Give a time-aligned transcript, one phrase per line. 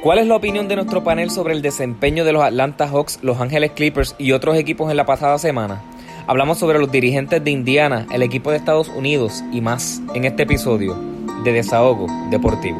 [0.00, 3.40] ¿Cuál es la opinión de nuestro panel sobre el desempeño de los Atlanta Hawks, Los
[3.40, 5.82] Ángeles Clippers y otros equipos en la pasada semana?
[6.28, 10.44] Hablamos sobre los dirigentes de Indiana, el equipo de Estados Unidos y más en este
[10.44, 10.94] episodio
[11.42, 12.78] de Desahogo Deportivo.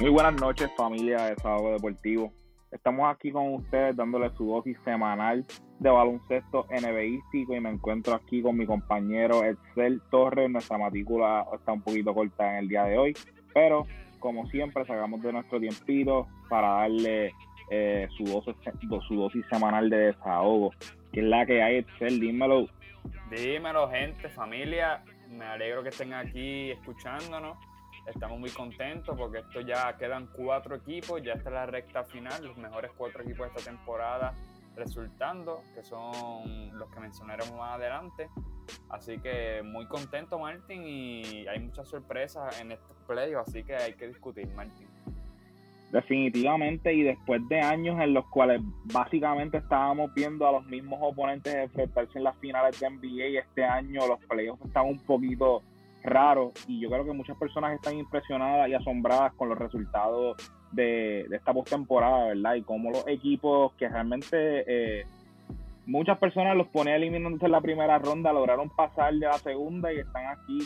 [0.00, 2.32] Muy buenas noches familia de Desahogo Deportivo.
[2.72, 5.44] Estamos aquí con ustedes dándole su dosis semanal
[5.78, 10.50] de baloncesto NBístico y me encuentro aquí con mi compañero Excel Torres.
[10.50, 13.16] Nuestra matrícula está un poquito corta en el día de hoy,
[13.54, 13.86] pero
[14.18, 17.32] como siempre sacamos de nuestro tiempito para darle
[17.70, 18.54] eh, su, dosis,
[19.06, 20.72] su dosis semanal de desahogo.
[21.12, 22.66] Que es la que hay, Excel, dímelo.
[23.30, 25.02] Dímelo, gente, familia.
[25.30, 27.56] Me alegro que estén aquí escuchándonos
[28.08, 32.56] Estamos muy contentos porque esto ya quedan cuatro equipos, ya está la recta final, los
[32.56, 34.34] mejores cuatro equipos de esta temporada
[34.78, 38.28] resultando, que son los que mencionaremos más adelante.
[38.90, 43.94] Así que muy contento, Martín, y hay muchas sorpresas en estos playoffs, así que hay
[43.94, 44.88] que discutir, Martín.
[45.90, 48.60] Definitivamente, y después de años en los cuales
[48.92, 54.06] básicamente estábamos viendo a los mismos oponentes enfrentarse en las finales de NBA, este año
[54.06, 55.62] los playoffs están un poquito
[56.02, 60.36] raro y yo creo que muchas personas están impresionadas y asombradas con los resultados
[60.72, 62.54] de, esta postemporada, ¿verdad?
[62.54, 65.06] Y cómo los equipos que realmente eh,
[65.86, 69.98] muchas personas los ponían eliminándose en la primera ronda lograron pasar de la segunda y
[69.98, 70.58] están aquí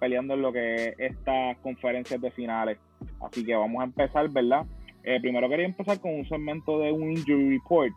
[0.00, 2.78] peleando en lo que es estas conferencias de finales.
[3.20, 4.66] Así que vamos a empezar, ¿verdad?
[5.02, 7.92] Eh, primero quería empezar con un segmento de un injury report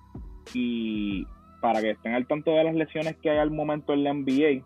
[0.54, 1.26] y
[1.62, 4.64] para que estén al tanto de las lesiones que hay al momento en la NBA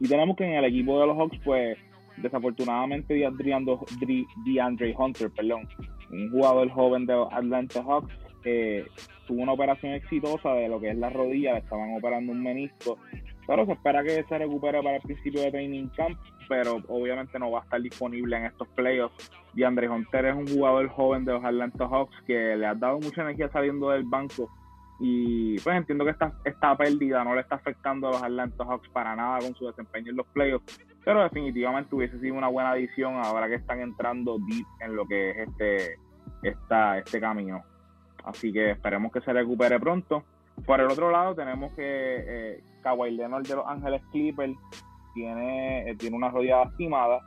[0.00, 1.76] y tenemos que en el equipo de los Hawks, pues
[2.16, 5.68] desafortunadamente DeAndre Hunter, perdón,
[6.10, 8.14] un jugador joven de Atlanta Hawks,
[8.44, 8.86] eh,
[9.26, 12.98] tuvo una operación exitosa de lo que es la rodilla, estaban operando un menisco,
[13.46, 17.50] pero se espera que se recupere para el principio de training camp, pero obviamente no
[17.50, 19.30] va a estar disponible en estos playoffs.
[19.54, 23.22] DeAndre Hunter es un jugador joven de los Atlanta Hawks que le ha dado mucha
[23.22, 24.50] energía saliendo del banco
[25.00, 28.88] y pues entiendo que esta, esta pérdida no le está afectando a los Atlanta Hawks
[28.88, 33.16] para nada con su desempeño en los playoffs, pero definitivamente hubiese sido una buena adición
[33.16, 35.98] ahora que están entrando deep en lo que es este,
[36.42, 37.64] esta, este camino.
[38.24, 40.22] Así que esperemos que se recupere pronto.
[40.66, 44.54] Por el otro lado tenemos que eh, Kawhi Leonard de Los Ángeles Clippers
[45.14, 47.22] tiene, eh, tiene una rodilla lastimada.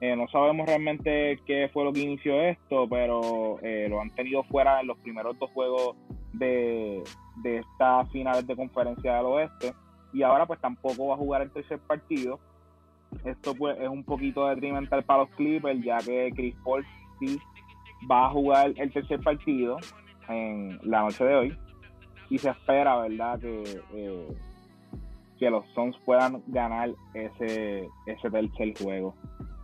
[0.00, 4.44] Eh, no sabemos realmente qué fue lo que inició esto, pero eh, lo han tenido
[4.44, 5.94] fuera en los primeros dos juegos
[6.32, 7.04] de,
[7.42, 9.74] de estas finales de conferencia del oeste
[10.14, 12.40] y ahora pues tampoco va a jugar el tercer partido.
[13.24, 16.84] Esto pues es un poquito detrimental para los Clippers ya que Chris Paul
[17.18, 17.38] sí
[18.10, 19.76] va a jugar el tercer partido
[20.28, 21.58] en la noche de hoy
[22.30, 23.38] y se espera, ¿verdad?
[23.40, 24.28] Que, eh,
[25.38, 29.14] que los Suns puedan ganar ese, ese tercer juego.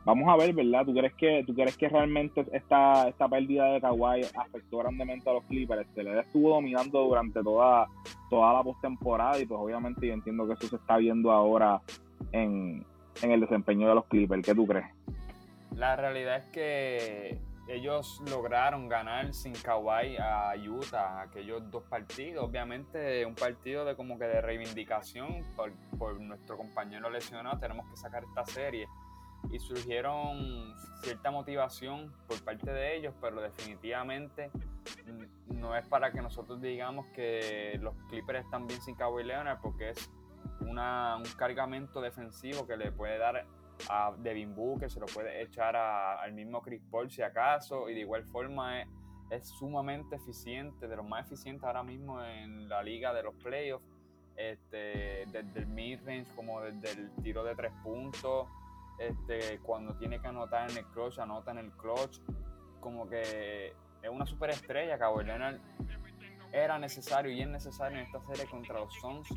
[0.04, 0.84] Vamos a ver, ¿verdad?
[0.84, 5.32] ¿Tú crees que, tú crees que realmente esta, esta pérdida de Kawhi afectó grandemente a
[5.32, 5.88] los Clippers?
[5.94, 7.88] Se le estuvo dominando durante toda,
[8.30, 11.80] toda la postemporada y pues obviamente yo entiendo que eso se está viendo ahora
[12.30, 12.84] en,
[13.22, 14.44] el desempeño de los Clippers.
[14.44, 14.86] ¿Qué tú crees?
[15.74, 17.38] La realidad es que
[17.68, 22.44] ellos lograron ganar sin Kawhi a Utah aquellos dos partidos.
[22.44, 27.58] Obviamente un partido de como que de reivindicación por, por nuestro compañero lesionado.
[27.58, 28.86] Tenemos que sacar esta serie
[29.50, 34.50] y surgieron cierta motivación por parte de ellos, pero definitivamente
[35.48, 39.90] no es para que nosotros digamos que los Clippers están bien sin Kawhi Leonard, porque
[39.90, 40.10] es
[40.68, 43.46] una, un cargamento defensivo que le puede dar
[43.88, 48.00] a Devin Booker, se lo puede echar al mismo Chris Paul si acaso, y de
[48.00, 48.88] igual forma es,
[49.30, 53.84] es sumamente eficiente, de los más eficientes ahora mismo en la liga de los playoffs,
[54.36, 58.46] este, desde el mid-range como desde el tiro de tres puntos
[58.98, 62.20] este, cuando tiene que anotar en el clutch, anota en el clutch.
[62.80, 63.68] Como que
[64.02, 64.98] es una superestrella.
[64.98, 65.58] Kawhi Leonard
[66.52, 69.28] era necesario y es necesario en esta serie contra los Suns.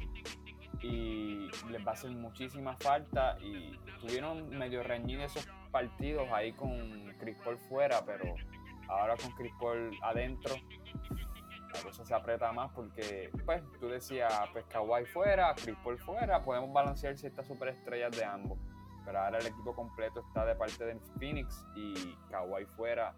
[0.81, 3.37] Y les va a hacer muchísima falta.
[3.41, 8.35] Y tuvieron medio reñidos esos partidos ahí con Chris Paul fuera, pero
[8.87, 10.55] ahora con Chris Paul adentro
[11.73, 16.41] la cosa se aprieta más porque, pues, tú decías, pues Kawhi fuera, Chris Paul fuera,
[16.41, 18.57] podemos balancear ciertas superestrellas de ambos
[19.09, 23.15] pero ahora el equipo completo está de parte de Phoenix y Kawhi fuera.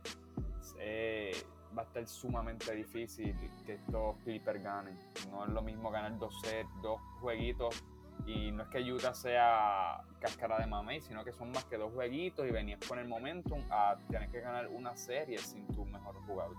[0.80, 1.34] Eh,
[1.78, 3.36] va a estar sumamente difícil
[3.66, 4.98] que estos Clippers ganen.
[5.32, 7.84] No es lo mismo ganar dos sets, dos jueguitos.
[8.28, 11.92] Y no es que Utah sea cáscara de mamey, sino que son más que dos
[11.94, 16.16] jueguitos y venías con el momentum a tener que ganar una serie sin tu mejor
[16.28, 16.56] jugador.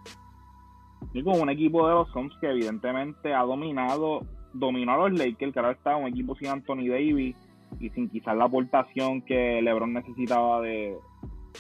[1.12, 5.52] Y con un equipo de los Suns que evidentemente ha dominado, dominó a los Lakers,
[5.52, 7.36] que ahora está un equipo sin Anthony Davis
[7.78, 10.96] y sin quizás la aportación que LeBron necesitaba de,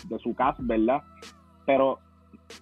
[0.08, 1.02] de su cast, ¿verdad?
[1.66, 2.00] Pero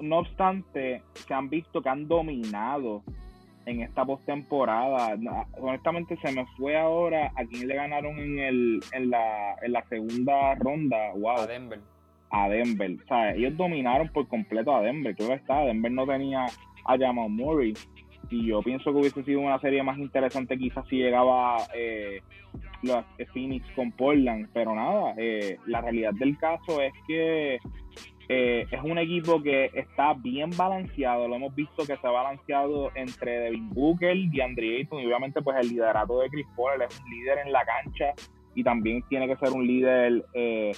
[0.00, 3.02] no obstante, se han visto que han dominado
[3.66, 5.16] en esta postemporada.
[5.58, 9.84] Honestamente, se me fue ahora a quién le ganaron en, el, en, la, en la
[9.88, 10.96] segunda ronda.
[11.14, 11.40] Wow.
[11.40, 11.80] A Denver.
[12.30, 12.96] A Denver.
[13.02, 15.14] O sea, ellos dominaron por completo a Denver.
[15.14, 16.46] Claro está, Denver no tenía
[16.84, 17.74] a Jamal Murray.
[18.30, 22.20] Y yo pienso que hubiese sido una serie más interesante quizás si llegaba eh,
[22.82, 24.48] los Phoenix con Portland.
[24.52, 27.58] Pero nada, eh, la realidad del caso es que
[28.32, 32.92] eh, es un equipo que está bien balanceado, lo hemos visto que se ha balanceado
[32.94, 37.00] entre Devin Booker, DeAndre Ayton y obviamente pues el liderato de Chris Paul, él es
[37.00, 38.14] un líder en la cancha
[38.54, 40.70] y también tiene que ser un líder eh,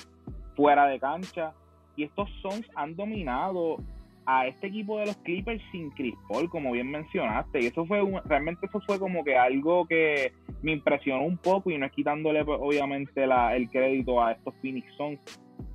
[0.56, 1.52] fuera de cancha.
[1.94, 3.76] Y estos Suns han dominado
[4.24, 7.60] a este equipo de los Clippers sin Chris Paul, como bien mencionaste.
[7.60, 10.32] Y eso fue realmente eso fue como que algo que
[10.62, 14.54] me impresionó un poco y no es quitándole pues, obviamente la, el crédito a estos
[14.62, 15.20] Phoenix Suns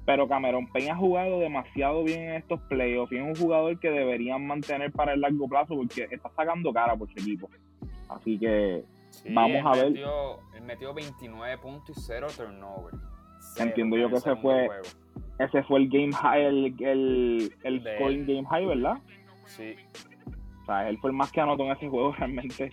[0.07, 3.89] pero Cameron Peña ha jugado demasiado bien en estos playoffs y es un jugador que
[3.89, 7.50] deberían mantener para el largo plazo porque está sacando cara por su equipo.
[8.07, 8.86] Así que
[9.30, 9.98] vamos a ver.
[9.98, 12.94] él metió 29 puntos y 0 turnover.
[13.57, 14.69] Entiendo yo que ese fue
[15.39, 19.00] ese fue el game high, el, el, el scoring game high, ¿verdad?
[19.44, 19.75] Sí.
[20.62, 22.71] O sea, él fue el más que anotó en ese juego realmente.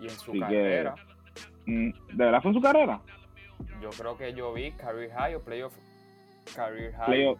[0.00, 0.94] Y en su carrera.
[1.66, 3.00] Mm, ¿De verdad fue en su carrera?
[3.82, 5.76] Yo creo que yo vi career high o playoff
[6.54, 7.36] career high.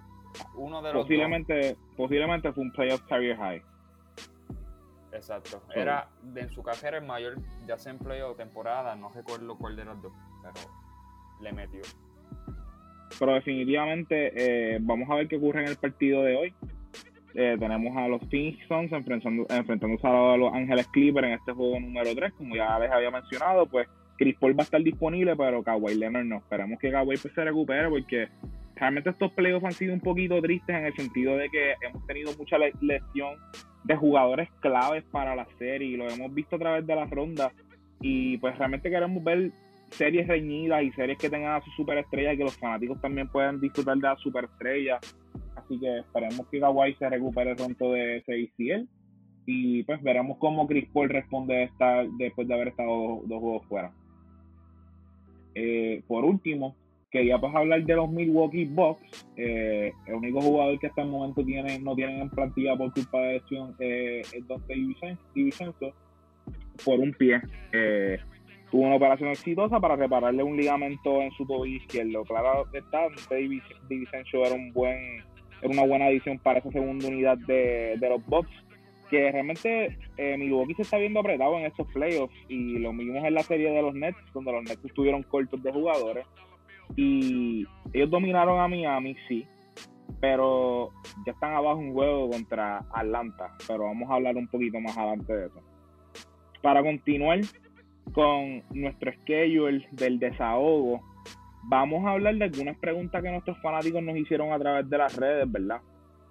[0.55, 3.63] uno de los posiblemente, posiblemente fue un playoff career high.
[5.13, 5.63] Exacto.
[5.75, 9.85] Era en su carrera el mayor, ya sea en playoff temporada, no recuerdo cuál de
[9.85, 10.13] los dos,
[10.43, 10.71] pero
[11.41, 11.83] le metió.
[13.19, 16.55] Pero definitivamente eh, vamos a ver qué ocurre en el partido de hoy.
[17.35, 21.79] Eh, tenemos a los Phoenix Suns enfrentando, enfrentándose a los Ángeles Clippers en este juego
[21.81, 25.63] número 3, como ya les había mencionado, pues Chris Paul va a estar disponible, pero
[25.63, 26.39] Kawhi Leonard no.
[26.39, 28.29] Esperamos que Kawhi pues, se recupere porque
[28.79, 32.33] realmente estos playoffs han sido un poquito tristes en el sentido de que hemos tenido
[32.37, 33.37] mucha lesión
[33.85, 37.53] de jugadores claves para la serie y lo hemos visto a través de la ronda
[38.01, 39.51] y pues realmente queremos ver
[39.91, 43.61] series reñidas y series que tengan a sus superestrellas y que los fanáticos también puedan
[43.61, 45.01] disfrutar de las superestrellas
[45.57, 48.87] así que esperemos que Kawhi se recupere pronto de ese ICL
[49.51, 53.93] y pues veremos cómo Chris Paul responde esta, después de haber estado dos, juegos fuera.
[55.55, 56.77] Eh, por último
[57.11, 59.27] quería pues hablar de los Milwaukee Bucks.
[59.37, 63.21] Eh, el único jugador que hasta el momento tiene, no tienen en plantilla por culpa
[63.21, 64.75] de lesión eh, es Dante
[65.35, 65.93] DiVincenzo
[66.85, 67.41] por un pie.
[67.73, 68.19] Eh,
[68.71, 72.25] tuvo una operación exitosa para repararle un ligamento en su tobillo izquierdo.
[72.25, 73.37] Claro está, Dante
[73.89, 75.23] DiVincenzo era un buen
[75.61, 78.65] era una buena adición para esa segunda unidad de, de los Bucks
[79.11, 83.35] que realmente eh, Milwaukee se está viendo apretado en estos playoffs y lo mismo en
[83.35, 86.27] la serie de los Nets, donde los Nets estuvieron cortos de jugadores.
[86.97, 89.47] Y ellos dominaron a Miami, sí,
[90.21, 90.91] pero
[91.25, 95.33] ya están abajo un juego contra Atlanta, pero vamos a hablar un poquito más adelante
[95.33, 95.63] de eso.
[96.63, 97.41] Para continuar
[98.13, 101.01] con nuestro schedule del desahogo,
[101.65, 105.17] vamos a hablar de algunas preguntas que nuestros fanáticos nos hicieron a través de las
[105.17, 105.81] redes, ¿verdad?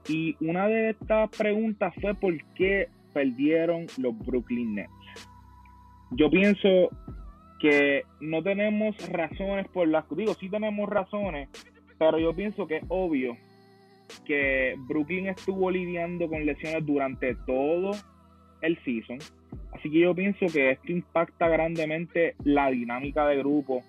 [0.10, 4.92] Y una de estas preguntas fue por qué perdieron los Brooklyn Nets.
[6.12, 6.90] Yo pienso
[7.60, 11.50] que no tenemos razones por las digo sí tenemos razones
[11.98, 13.36] pero yo pienso que es obvio
[14.26, 17.92] que Brooklyn estuvo lidiando con lesiones durante todo
[18.62, 19.20] el season.
[19.74, 23.84] Así que yo pienso que esto impacta grandemente la dinámica de grupo.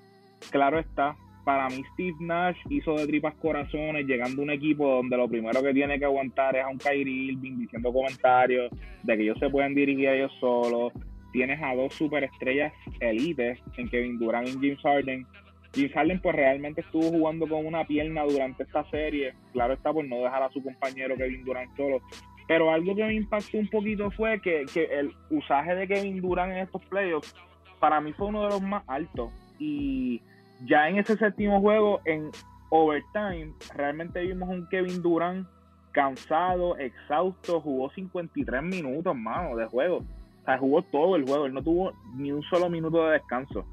[0.51, 5.17] Claro está para mí Steve Nash hizo de tripas corazones llegando a un equipo donde
[5.17, 8.71] lo primero que tiene que aguantar es a un Kyrie Irving diciendo comentarios
[9.03, 10.93] de que ellos se pueden dirigir a ellos solos
[11.33, 15.27] tienes a dos superestrellas elites en Kevin Durant y James Harden.
[15.75, 20.05] James Harden pues realmente estuvo jugando con una pierna durante esta serie, claro está por
[20.05, 22.01] no dejar a su compañero Kevin Durant solo,
[22.47, 26.53] pero algo que me impactó un poquito fue que, que el usaje de Kevin Durant
[26.53, 27.35] en estos playoffs
[27.79, 29.31] para mí fue uno de los más altos.
[29.59, 30.23] Y
[30.65, 32.31] ya en ese séptimo juego en
[32.71, 35.47] overtime realmente vimos un Kevin Durant
[35.93, 40.05] cansado, exhausto, jugó 53 minutos, mano, de juego
[40.49, 43.67] sea, jugó todo el juego, él no tuvo ni un solo minuto de descanso.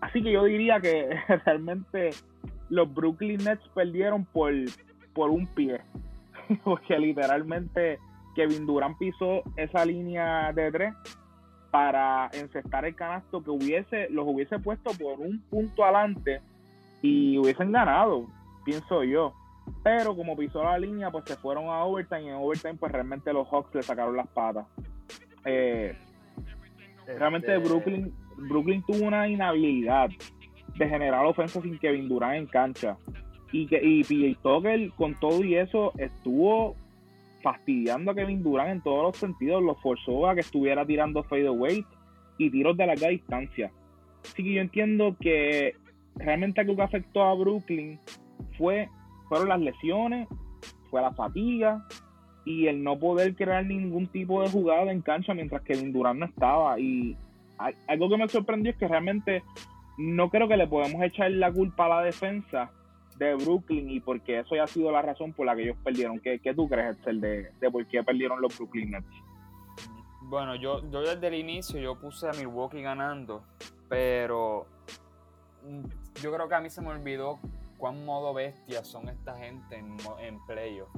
[0.00, 1.10] Así que yo diría que
[1.44, 2.10] realmente
[2.70, 4.52] los Brooklyn Nets perdieron por,
[5.14, 5.80] por un pie.
[6.64, 7.98] Porque literalmente
[8.34, 10.94] Kevin Durant pisó esa línea de tres
[11.70, 16.40] para encestar el canasto que hubiese, los hubiese puesto por un punto adelante
[17.00, 18.26] y hubiesen ganado,
[18.64, 19.32] pienso yo.
[19.82, 23.32] Pero como pisó la línea, pues se fueron a overtime y en overtime pues realmente
[23.32, 24.66] los Hawks le sacaron las patas.
[25.44, 25.96] Eh,
[27.06, 30.10] Realmente este, Brooklyn, Brooklyn tuvo una inhabilidad
[30.76, 32.96] de generar ofensa sin Kevin Durant en cancha.
[33.52, 36.74] Y que y PJ Tucker con todo y eso estuvo
[37.42, 41.84] fastidiando a Kevin Durant en todos los sentidos, lo forzó a que estuviera tirando fadeaway
[42.38, 43.70] y tiros de larga distancia.
[44.24, 45.74] Así que yo entiendo que
[46.16, 47.98] realmente lo que afectó a Brooklyn
[48.56, 48.88] fue
[49.28, 50.28] fueron las lesiones,
[50.90, 51.86] fue la fatiga
[52.44, 56.26] y el no poder crear ningún tipo de jugada en cancha mientras que Durant no
[56.26, 56.78] estaba.
[56.78, 57.16] Y
[57.86, 59.42] algo que me sorprendió es que realmente
[59.98, 62.70] no creo que le podemos echar la culpa a la defensa
[63.18, 66.18] de Brooklyn y porque eso ya ha sido la razón por la que ellos perdieron.
[66.18, 69.06] ¿Qué, qué tú crees, Excel, de, de por qué perdieron los Brooklyn Nets?
[70.22, 73.44] Bueno, yo, yo desde el inicio yo puse a Milwaukee ganando,
[73.88, 74.66] pero
[76.22, 77.38] yo creo que a mí se me olvidó
[77.76, 80.88] cuán modo bestia son esta gente en, en playoff.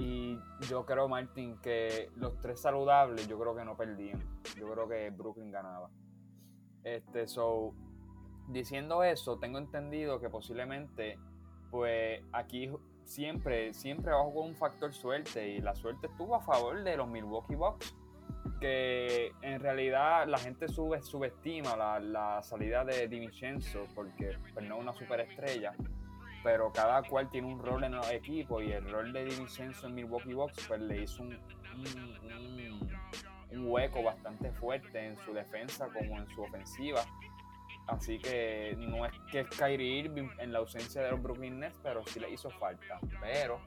[0.00, 4.18] Y yo creo, Martín, que los tres saludables, yo creo que no perdían.
[4.56, 5.90] Yo creo que Brooklyn ganaba.
[6.82, 7.74] Este, so,
[8.48, 11.18] diciendo eso, tengo entendido que posiblemente,
[11.70, 12.70] pues aquí
[13.04, 17.06] siempre, siempre bajo con un factor suerte y la suerte estuvo a favor de los
[17.06, 17.94] Milwaukee Bucks,
[18.58, 24.76] que en realidad la gente sube, subestima la, la salida de DiVincenzo porque pues, no
[24.76, 25.74] es una superestrella,
[26.42, 29.94] pero cada cual tiene un rol en el equipo y el rol de DiVincenzo en
[29.94, 31.38] Milwaukee Bucks pues le hizo un,
[33.50, 37.04] un, hueco bastante fuerte en su defensa como en su ofensiva
[37.90, 41.76] Así que no es que es Kyrie Irving en la ausencia de los Brooklyn Nets,
[41.82, 43.00] pero sí le hizo falta.
[43.20, 43.60] Pero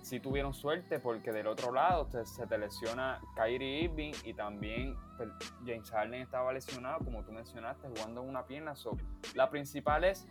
[0.00, 5.30] sí tuvieron suerte porque del otro lado se te lesiona Kyrie Irving y también pues,
[5.66, 8.74] James Harden estaba lesionado, como tú mencionaste, jugando en una pierna.
[9.34, 10.28] la principal es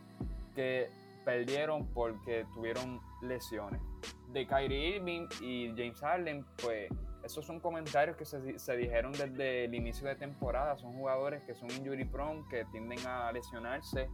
[0.56, 0.90] que
[1.28, 3.82] perdieron porque tuvieron lesiones.
[4.30, 6.90] De Kyrie Irving y James Harden, pues
[7.22, 10.78] esos son comentarios que se, se, dijeron desde el inicio de temporada.
[10.78, 14.10] Son jugadores que son injury prone, que tienden a lesionarse,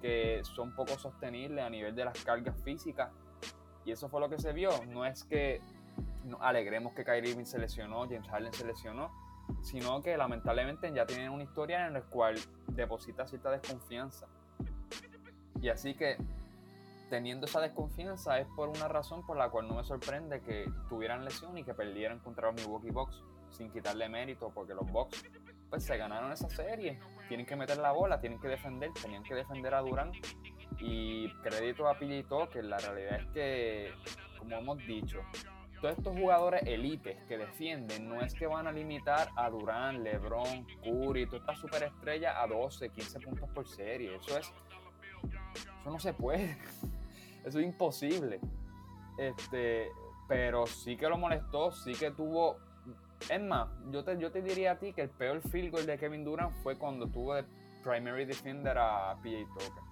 [0.00, 3.10] que son poco sostenibles a nivel de las cargas físicas.
[3.84, 4.70] Y eso fue lo que se vio.
[4.86, 5.60] No es que
[6.38, 9.10] alegremos que Kyrie Irving se lesionó, James Harden se lesionó,
[9.62, 12.36] sino que lamentablemente ya tienen una historia en la cual
[12.68, 14.28] deposita cierta desconfianza.
[15.60, 16.18] Y así que
[17.12, 21.26] teniendo esa desconfianza es por una razón por la cual no me sorprende que tuvieran
[21.26, 25.22] lesión y que perdieran contra los Milwaukee Bucks sin quitarle mérito porque los Bucks
[25.68, 29.34] pues se ganaron esa serie tienen que meter la bola tienen que defender tenían que
[29.34, 30.10] defender a Durán
[30.78, 33.94] y crédito a Pillito que la realidad es que
[34.38, 35.20] como hemos dicho
[35.82, 40.64] todos estos jugadores élites que defienden no es que van a limitar a Durán, LeBron,
[40.82, 44.14] Curry, toda esta superestrella a 12, 15 puntos por serie.
[44.14, 44.52] Eso es.
[45.80, 46.56] Eso no se puede.
[47.44, 48.40] Eso es imposible.
[49.18, 49.90] Este,
[50.28, 52.56] pero sí que lo molestó, sí que tuvo.
[53.28, 55.98] Es más, yo te, yo te diría a ti que el peor field goal de
[55.98, 57.44] Kevin Durant fue cuando tuvo de
[57.82, 59.82] primary defender a PJ Tucker.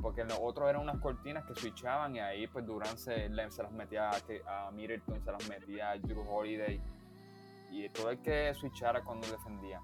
[0.00, 3.72] Porque los otros eran unas cortinas que switchaban y ahí pues Durant se, se las
[3.72, 6.80] metía a, a Middleton, se las metía a Drew Holiday.
[7.70, 9.80] Y todo el que switchara cuando defendía.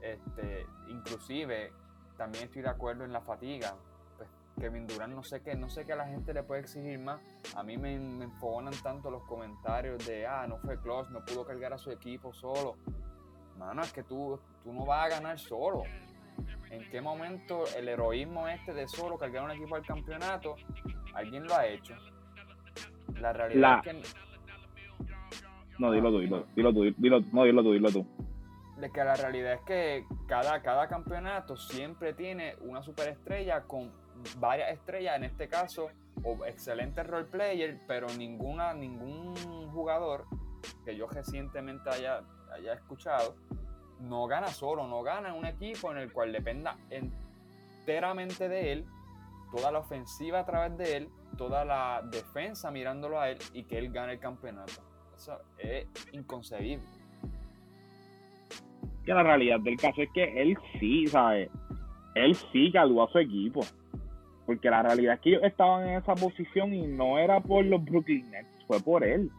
[0.00, 1.72] Este, inclusive,
[2.16, 3.74] también estoy de acuerdo en la fatiga
[4.60, 7.20] Kevin Durant no sé qué, no sé qué a la gente le puede exigir más.
[7.56, 11.44] A mí me, me enfogonan tanto los comentarios de, ah, no fue close, no pudo
[11.44, 12.76] cargar a su equipo solo.
[13.58, 15.82] Mano, es que tú, tú no vas a ganar solo.
[16.70, 20.56] ¿En qué momento el heroísmo este de solo cargar un equipo al campeonato,
[21.14, 21.94] alguien lo ha hecho?
[23.20, 24.02] La realidad es que...
[25.78, 28.06] No, dilo tú, dilo, dilo tú, dilo, no, dilo tú, dilo tú.
[28.78, 33.90] De que la realidad es que cada, cada campeonato siempre tiene una superestrella con
[34.38, 35.90] varias estrellas, en este caso,
[36.22, 39.34] o excelente role player, pero ninguna, ningún
[39.72, 40.26] jugador
[40.84, 42.22] que yo recientemente haya,
[42.54, 43.34] haya escuchado,
[44.00, 48.84] no gana solo, no gana en un equipo en el cual dependa enteramente de él,
[49.50, 53.78] toda la ofensiva a través de él, toda la defensa mirándolo a él y que
[53.78, 54.72] él gane el campeonato.
[55.16, 56.84] Eso es inconcebible.
[59.04, 61.50] Que la realidad del caso es que él sí, ¿sabes?
[62.14, 63.62] Él sí caló a su equipo.
[64.46, 67.84] Porque la realidad es que ellos estaban en esa posición y no era por los
[67.84, 69.30] Brooklyn Nets, fue por él.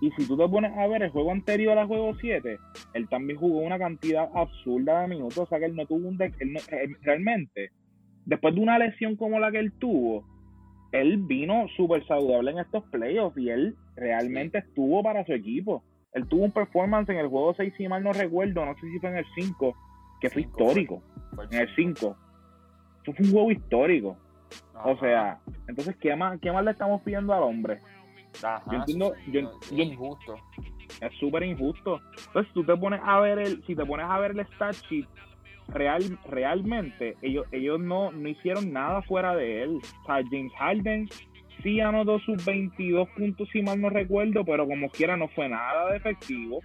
[0.00, 2.58] Y si tú te pones a ver el juego anterior al juego 7,
[2.94, 5.38] él también jugó una cantidad absurda de minutos.
[5.38, 6.18] O sea que él no tuvo un.
[7.02, 7.70] realmente,
[8.26, 10.24] después de una lesión como la que él tuvo,
[10.90, 15.84] él vino súper saludable en estos playoffs y él realmente estuvo para su equipo.
[16.12, 18.98] Él tuvo un performance en el juego 6, si mal no recuerdo, no sé si
[18.98, 19.74] fue en el 5,
[20.20, 21.02] que fue histórico.
[21.50, 22.16] en el 5.
[23.02, 24.16] Eso fue un juego histórico.
[24.84, 27.78] O sea, entonces, ¿qué más, ¿qué más le estamos pidiendo al hombre?
[28.70, 30.36] yo entiendo, es injusto.
[31.00, 32.00] Es súper injusto.
[32.26, 35.06] Entonces, tú te pones a ver el, si te pones a ver el stat sheet,
[35.68, 39.80] real, realmente ellos, ellos no, no hicieron nada fuera de él.
[40.02, 41.08] O sea, James Harden
[41.62, 45.90] sí anotó sus 22 puntos, si mal no recuerdo, pero como quiera no fue nada
[45.90, 46.60] de efectivo.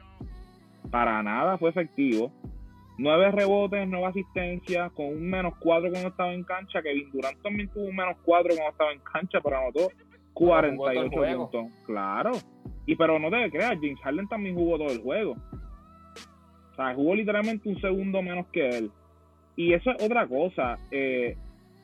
[0.89, 2.31] Para nada fue efectivo.
[2.97, 6.81] Nueve rebotes, nueve asistencias, con un menos cuatro cuando estaba en cancha.
[6.81, 9.91] Kevin Durant también tuvo un menos cuatro cuando estaba en cancha, pero anotó
[10.33, 11.65] 48 puntos.
[11.85, 12.31] Claro.
[12.85, 15.35] Y pero no te creas, James Harden también jugó todo el juego.
[16.71, 18.91] O sea, jugó literalmente un segundo menos que él.
[19.55, 20.77] Y eso es otra cosa.
[20.91, 21.35] Eh,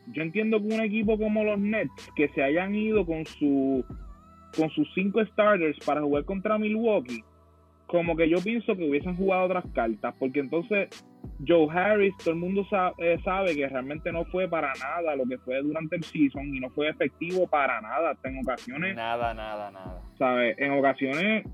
[0.08, 3.84] yo entiendo que un equipo como los Nets, que se hayan ido con su
[4.56, 7.24] con sus cinco starters para jugar contra Milwaukee,
[7.94, 10.90] como que yo pienso que hubiesen jugado otras cartas, porque entonces
[11.48, 12.66] Joe Harris, todo el mundo
[12.98, 16.60] eh, sabe, que realmente no fue para nada lo que fue durante el season y
[16.60, 18.96] no fue efectivo para nada, en ocasiones.
[18.96, 20.02] Nada, nada, nada.
[20.18, 20.56] ¿Sabes?
[20.58, 21.46] En ocasiones,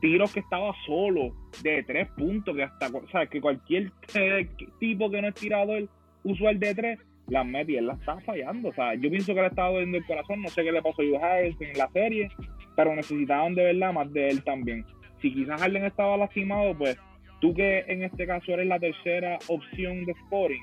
[0.00, 1.32] tiros que estaba solo
[1.62, 3.30] de tres puntos, que hasta, ¿sabes?
[3.30, 4.48] Que cualquier eh,
[4.80, 5.88] tipo que no es tirador
[6.24, 8.70] usual de tres, las mete y él la está fallando.
[8.70, 11.02] O sea, yo pienso que le estaba doliendo el corazón, no sé qué le pasó
[11.02, 12.28] a Joe Harris en la serie,
[12.74, 14.84] pero necesitaban de verdad más de él también
[15.20, 16.96] si quizás Harden estaba lastimado, pues
[17.40, 20.62] tú que en este caso eres la tercera opción de Sporting,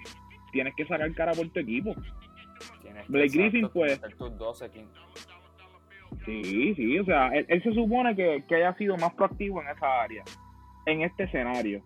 [0.52, 1.96] tienes que sacar cara por tu equipo.
[3.08, 4.02] Blake Griffin, pues.
[6.26, 10.24] Sí, sí, o sea, él, se supone que, haya sido más proactivo en esa área,
[10.86, 11.84] en este escenario.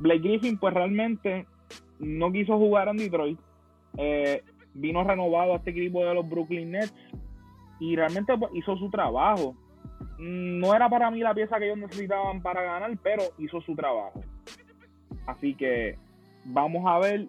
[0.00, 1.46] Blake Griffin, pues realmente
[1.98, 3.38] no quiso jugar en Detroit.
[3.98, 4.42] Eh,
[4.74, 6.94] vino renovado a este equipo de los Brooklyn Nets
[7.80, 9.54] y realmente pues, hizo su trabajo
[10.18, 14.20] no era para mí la pieza que ellos necesitaban para ganar, pero hizo su trabajo.
[15.26, 15.96] Así que
[16.44, 17.26] vamos a ver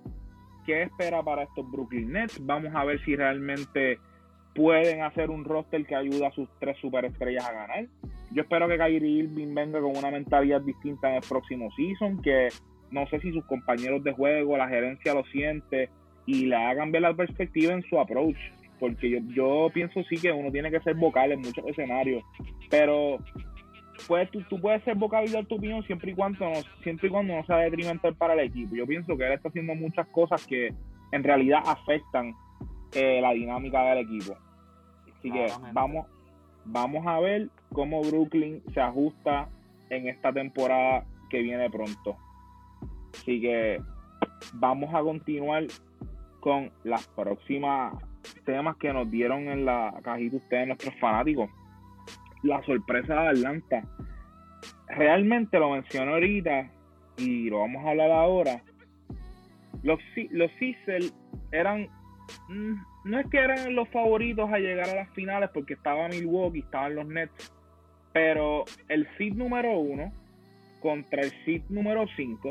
[0.66, 2.46] qué espera para estos Brooklyn Nets.
[2.46, 4.00] Vamos a ver si realmente
[4.54, 7.86] pueden hacer un roster que ayude a sus tres superestrellas a ganar.
[8.32, 12.50] Yo espero que Kyrie Irving venga con una mentalidad distinta en el próximo season, que
[12.92, 15.90] no sé si sus compañeros de juego, la gerencia lo siente
[16.26, 18.38] y le hagan cambiar la perspectiva en su approach
[18.80, 22.24] porque yo, yo pienso sí que uno tiene que ser vocal en muchos escenarios,
[22.70, 23.18] pero
[24.08, 27.08] pues tú, tú puedes ser vocal y dar tu opinión siempre y cuando no, siempre
[27.08, 28.76] y cuando no sea detrimental para el equipo.
[28.76, 30.74] Yo pienso que él está haciendo muchas cosas que
[31.12, 32.36] en realidad afectan
[32.94, 34.38] eh, la dinámica del equipo.
[35.18, 36.06] Así que vamos,
[36.66, 39.50] vamos a ver cómo Brooklyn se ajusta
[39.90, 42.16] en esta temporada que viene pronto.
[43.14, 43.82] Así que
[44.54, 45.66] vamos a continuar
[46.40, 47.96] con las próximas
[48.46, 51.50] temas que nos dieron en la cajita ustedes, nuestros fanáticos.
[52.44, 53.84] La sorpresa de Atlanta.
[54.88, 56.70] Realmente lo menciono ahorita
[57.18, 58.62] y lo vamos a hablar ahora.
[59.84, 60.00] Los,
[60.32, 60.52] los
[61.52, 61.88] eran.
[62.50, 66.60] Mm, no es que eran los favoritos a llegar a las finales porque estaba Milwaukee,
[66.60, 67.54] estaban los Nets.
[68.14, 70.12] Pero el seed número uno
[70.82, 72.50] contra el seed número 5.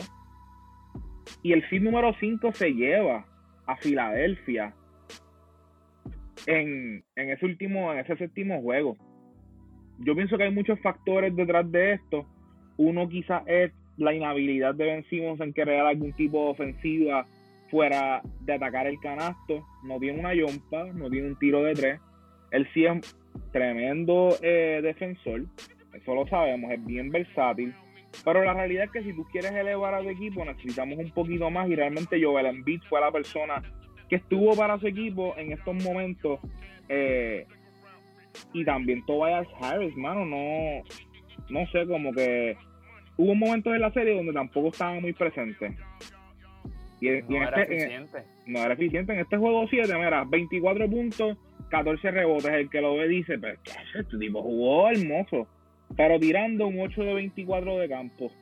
[1.42, 3.24] Y el seed número 5 se lleva
[3.66, 4.74] a Filadelfia
[6.46, 8.96] en, ese último, en ese séptimo juego.
[9.98, 12.26] Yo pienso que hay muchos factores detrás de esto.
[12.76, 17.24] Uno quizás es la inhabilidad de Ben Simmons en crear algún tipo de ofensiva
[17.70, 19.66] fuera de atacar el canasto.
[19.84, 22.00] No tiene una yompa, no tiene un tiro de tres.
[22.50, 23.16] Él sí es
[23.52, 25.44] tremendo eh, defensor,
[25.92, 27.74] eso lo sabemos, es bien versátil.
[28.24, 31.68] Pero la realidad es que si tú quieres elevar al equipo, necesitamos un poquito más.
[31.68, 33.62] Y realmente Joel Embiid fue la persona
[34.08, 36.40] que estuvo para su equipo en estos momentos.
[36.88, 37.46] Eh,
[38.52, 40.82] y también Tobias Harris, mano, no,
[41.48, 42.56] no sé, como que
[43.16, 45.76] hubo momentos en la serie donde tampoco estaba muy presente.
[47.00, 48.22] Y, no era este, eficiente.
[48.46, 49.12] no era eficiente.
[49.12, 51.36] En este juego 7, mira, 24 puntos,
[51.68, 52.50] 14 rebotes.
[52.50, 53.58] El que lo ve dice, pero
[53.98, 55.46] este tipo jugó hermoso.
[55.96, 58.32] Pero tirando un 8 de 24 de campo,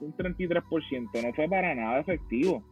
[0.00, 2.62] un 33%, no fue para nada efectivo.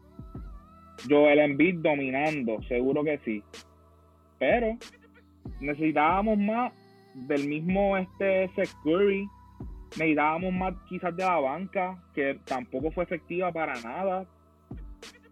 [1.08, 3.42] Joel Embiid dominando, seguro que sí.
[4.38, 4.76] Pero
[5.60, 6.72] necesitábamos más
[7.14, 8.74] del mismo este Seth.
[9.96, 14.26] Necesitábamos más quizás de la banca, que tampoco fue efectiva para nada.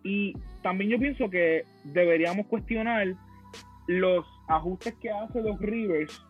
[0.04, 3.08] Y también yo pienso que deberíamos cuestionar
[3.88, 6.22] los ajustes que hace los Rivers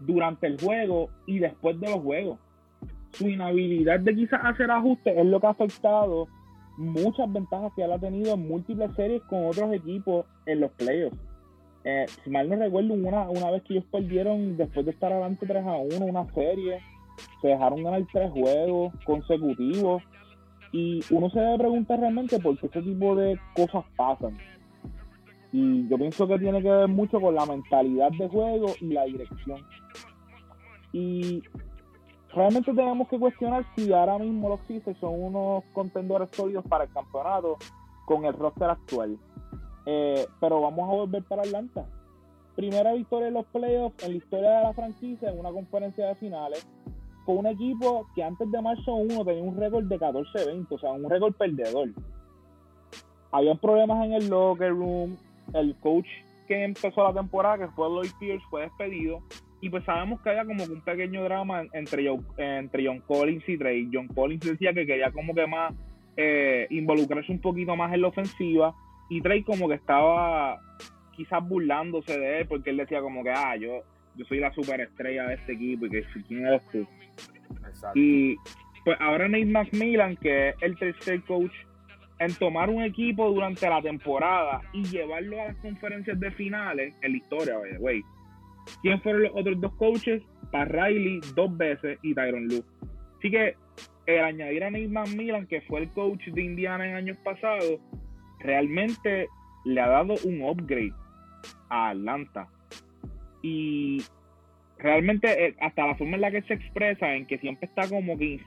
[0.00, 2.38] durante el juego y después de los juegos.
[3.12, 6.28] Su inhabilidad de quizás hacer ajustes es lo que ha afectado
[6.76, 11.16] muchas ventajas que él ha tenido en múltiples series con otros equipos en los playoffs.
[11.84, 15.46] Eh, si mal no recuerdo, una, una vez que ellos perdieron después de estar adelante
[15.46, 16.80] 3 a 1 una serie,
[17.40, 20.02] se dejaron ganar tres juegos consecutivos
[20.72, 24.36] y uno se debe preguntar realmente por qué este tipo de cosas pasan.
[25.52, 29.04] Y yo pienso que tiene que ver mucho con la mentalidad de juego y la
[29.04, 29.60] dirección.
[30.92, 31.42] Y
[32.34, 36.92] realmente tenemos que cuestionar si ahora mismo los Sixers son unos contendores sólidos para el
[36.92, 37.56] campeonato
[38.04, 39.18] con el roster actual.
[39.86, 41.86] Eh, pero vamos a volver para Atlanta.
[42.56, 46.14] Primera victoria en los playoffs en la historia de la franquicia en una conferencia de
[46.14, 46.66] finales
[47.24, 50.92] con un equipo que antes de marzo 1 tenía un récord de 14-20, o sea,
[50.92, 51.88] un récord perdedor.
[53.32, 55.16] Había problemas en el locker room,
[55.54, 56.06] el coach
[56.46, 59.20] que empezó la temporada, que fue Lloyd Pierce, fue despedido.
[59.60, 63.88] Y pues sabemos que había como un pequeño drama entre, entre John Collins y Trey.
[63.92, 65.74] John Collins decía que quería como que más
[66.16, 68.74] eh, involucrarse un poquito más en la ofensiva.
[69.08, 70.60] Y Trey como que estaba
[71.16, 73.82] quizás burlándose de él porque él decía como que, ah, yo,
[74.16, 76.86] yo soy la superestrella de este equipo y que quién eres tú.
[77.94, 78.36] Y
[78.84, 81.52] pues ahora Nate McMillan, que es el tercer coach
[82.18, 87.12] en tomar un equipo durante la temporada y llevarlo a las conferencias de finales en
[87.12, 88.02] la historia, güey.
[88.82, 90.22] ¿Quién fueron los otros dos coaches?
[90.50, 92.62] Para Riley dos veces y Tyron Lue.
[93.18, 93.56] Así que
[94.06, 97.80] el añadir a Nate McMillan, que fue el coach de Indiana en años pasados,
[98.40, 99.28] realmente
[99.64, 100.92] le ha dado un upgrade
[101.70, 102.48] a Atlanta.
[103.42, 104.02] Y
[104.78, 108.16] realmente eh, hasta la forma en la que se expresa, en que siempre está como
[108.18, 108.40] que,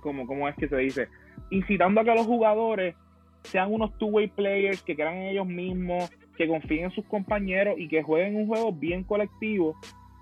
[0.00, 1.08] como, como es que se dice,
[1.50, 2.94] incitando a que los jugadores
[3.42, 8.02] sean unos two-way players, que crean ellos mismos, que confíen en sus compañeros y que
[8.02, 9.76] jueguen un juego bien colectivo.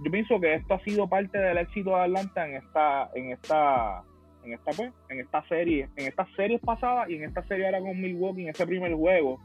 [0.05, 4.03] Yo pienso que esto ha sido parte del éxito de Atlanta en esta, en esta,
[4.45, 7.81] en esta, pues, en esta serie, en estas series pasadas y en esta serie ahora
[7.81, 9.41] con Milwaukee en ese primer juego.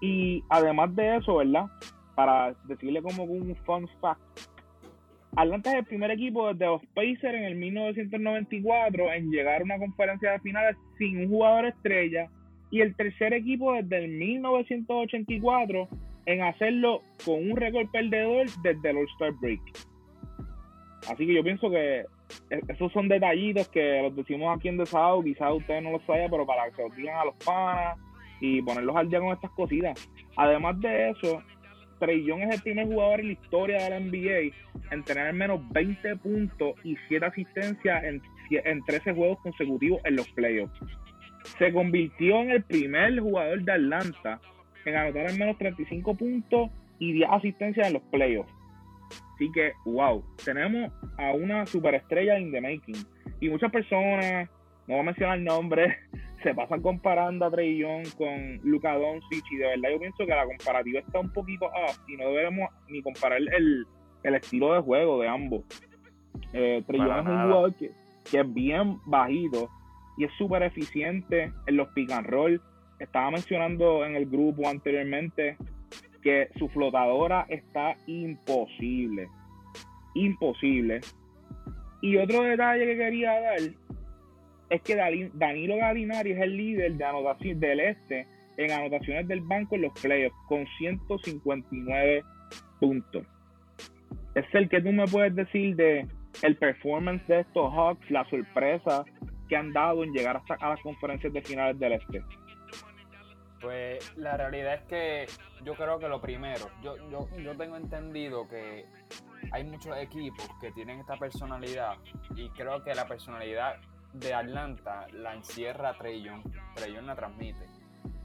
[0.00, 1.66] Y además de eso, ¿verdad?
[2.14, 4.20] Para decirle como un fun fact,
[5.36, 9.78] Atlanta es el primer equipo desde los Pacers en el 1994 en llegar a una
[9.78, 12.28] conferencia de finales sin un jugador estrella
[12.70, 15.88] y el tercer equipo desde el 1984
[16.26, 19.60] en hacerlo con un récord perdedor desde el All-Star Break.
[21.10, 22.00] Así que yo pienso que
[22.50, 26.30] e-, esos son detallitos que los decimos aquí en Desado, quizás ustedes no lo saben,
[26.30, 27.98] pero para que se los digan a los panas
[28.40, 30.08] y ponerlos al día con estas cositas.
[30.36, 31.42] Además de eso,
[31.98, 34.54] Trey Young es el primer jugador en la historia de la NBA
[34.90, 40.16] en tener al menos 20 puntos y 7 asistencias en, en 13 juegos consecutivos en
[40.16, 40.78] los playoffs.
[41.58, 44.40] Se convirtió en el primer jugador de Atlanta
[44.84, 48.52] en anotar al menos 35 puntos y 10 asistencias en los playoffs.
[49.34, 52.96] Así que, wow, tenemos a una superestrella in the making.
[53.40, 54.48] Y muchas personas,
[54.86, 55.94] no voy a mencionar nombres,
[56.42, 60.34] se pasan comparando a Trey Young con Luka Doncic y de verdad yo pienso que
[60.34, 63.86] la comparativa está un poquito off y no debemos ni comparar el,
[64.22, 65.62] estilo de juego de ambos.
[66.52, 67.92] Eh, Trey Young es un jugador que,
[68.32, 69.70] es bien bajito
[70.18, 72.60] y es súper eficiente en los pick and roll.
[72.98, 75.56] Estaba mencionando en el grupo anteriormente
[76.22, 79.28] que su flotadora está imposible.
[80.14, 81.00] Imposible.
[82.02, 83.60] Y otro detalle que quería dar
[84.70, 84.96] es que
[85.34, 88.26] Danilo Galinari es el líder de anotación del este
[88.56, 92.24] en anotaciones del banco en los playoffs con 159
[92.80, 93.24] puntos.
[94.34, 96.06] Es el que tú me puedes decir de
[96.42, 99.04] el performance de estos Hawks, la sorpresa
[99.48, 102.24] que han dado en llegar hasta a las conferencias de finales del este.
[103.60, 105.26] Pues la realidad es que
[105.64, 108.86] yo creo que lo primero, yo, yo, yo tengo entendido que
[109.50, 111.96] hay muchos equipos que tienen esta personalidad
[112.36, 113.80] y creo que la personalidad
[114.12, 116.42] de Atlanta la encierra Trey Young.
[116.74, 117.66] Trey Young la transmite.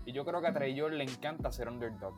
[0.06, 2.14] Y yo creo que a Trey Young le encanta ser underdog.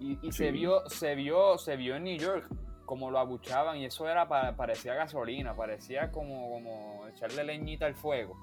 [0.00, 2.46] Y, se vio, se vio, se vio en New York
[2.84, 8.36] como lo abuchaban y eso era parecía gasolina, parecía como, como echarle leñita al fuego.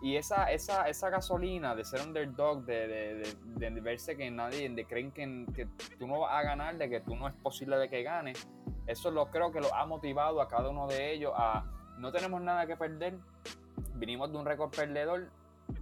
[0.00, 5.10] Y esa, esa, esa gasolina de ser underdog, de, de, verse que nadie, de creen
[5.10, 8.04] que, que, tú no vas a ganar, de que tú no es posible de que
[8.04, 8.32] gane,
[8.86, 11.64] eso lo creo que lo ha motivado a cada uno de ellos a,
[11.98, 13.18] no tenemos nada que perder,
[13.94, 15.30] vinimos de un récord perdedor,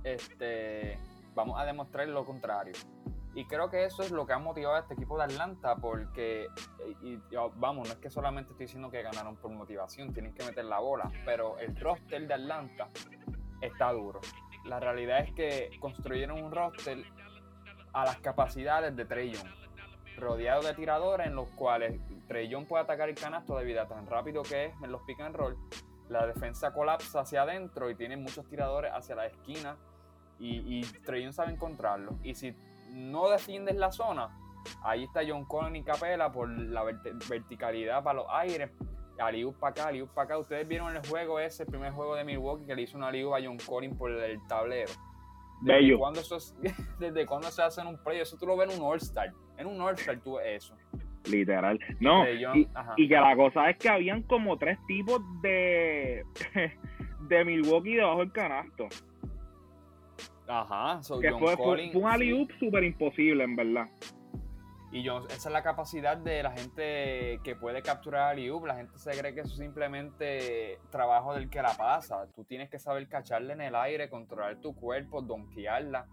[0.03, 0.99] este,
[1.35, 2.72] vamos a demostrar lo contrario.
[3.37, 6.49] Y creo que eso es lo que ha motivado a este equipo de Atlanta, porque,
[7.03, 7.18] y,
[7.57, 10.79] vamos, no es que solamente estoy diciendo que ganaron por motivación, tienen que meter la
[10.79, 12.88] bola, pero el roster de Atlanta
[13.61, 14.20] está duro.
[14.64, 17.05] La realidad es que construyeron un roster
[17.92, 19.51] a las capacidades de Trey Young,
[20.16, 24.07] rodeado de tiradores en los cuales Trey Young puede atacar el canasto debido a tan
[24.07, 25.59] rápido que es en los pick and roll
[26.09, 29.77] la defensa colapsa hacia adentro y tiene muchos tiradores hacia la esquina
[30.38, 32.18] y, Trey sabe encontrarlo.
[32.22, 32.55] Y si
[32.90, 34.37] no defiendes la zona,
[34.83, 38.70] ahí está John Collins y Capela por la verticalidad para los aires.
[39.18, 40.38] Aliup para acá, Aliup para acá.
[40.38, 43.35] Ustedes vieron el juego ese, el primer juego de Milwaukee, que le hizo una Aliup
[43.35, 44.92] a John Collins por el tablero.
[45.62, 46.37] ¿Desde cuándo, eso
[46.99, 48.20] ¿Desde cuándo se hace en un play?
[48.20, 49.33] Eso tú lo ves en un All-Star.
[49.57, 50.75] En un All-Star tú ves eso.
[51.31, 51.79] Literal.
[51.99, 56.25] No, y, que la cosa es que habían como tres tipos de,
[57.20, 58.88] de Milwaukee debajo del canasto.
[60.48, 63.88] Ajá, que fue, fue, un súper imposible, en verdad.
[64.92, 68.96] Y yo, esa es la capacidad de la gente que puede capturar alley La gente
[68.98, 72.26] se cree que eso es simplemente trabajo del que la pasa.
[72.35, 76.06] Tú tienes que saber cacharle en el aire, controlar tu cuerpo, donkearla.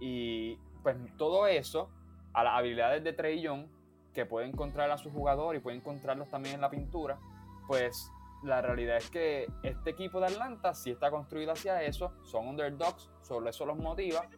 [0.00, 1.90] Y pues todo eso,
[2.32, 3.66] a las habilidades de Trey Young,
[4.14, 7.18] que puede encontrar a su jugador y puede encontrarlos también en la pintura,
[7.66, 8.10] pues
[8.42, 13.10] la realidad es que este equipo de Atlanta sí está construido hacia eso, son underdogs,
[13.22, 14.28] solo eso los motiva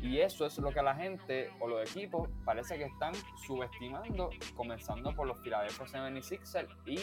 [0.00, 3.12] y eso es lo que la gente o los equipos parece que están
[3.46, 6.98] subestimando, comenzando por los Philadelphia 76ers y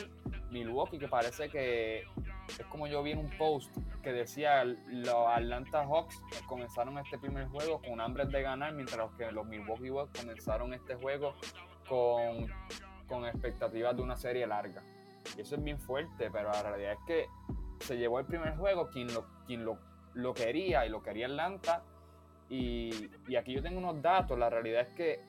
[0.51, 2.03] Milwaukee, que parece que
[2.47, 7.47] es como yo vi en un post que decía los Atlanta Hawks comenzaron este primer
[7.47, 11.33] juego con hambre de ganar, mientras que los Milwaukee Bucks comenzaron este juego
[11.89, 12.47] con,
[13.07, 14.81] con expectativas de una serie larga.
[15.37, 17.27] Y eso es bien fuerte, pero la realidad es que
[17.79, 19.79] se llevó el primer juego quien lo, quien lo,
[20.13, 21.83] lo quería y lo quería Atlanta.
[22.49, 24.37] Y, y, aquí yo tengo unos datos.
[24.37, 25.19] La realidad es que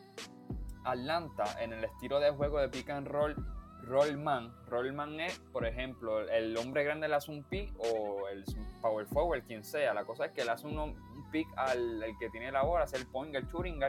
[0.85, 3.35] Atlanta, en el estilo de juego de pick and roll,
[3.83, 8.45] rollman, rollman es, por ejemplo, el hombre grande le hace un pick o el
[8.83, 9.95] power forward, quien sea.
[9.95, 12.99] La cosa es que le hace un, un pick al, que tiene la bola, hace
[12.99, 13.81] el point, el shooting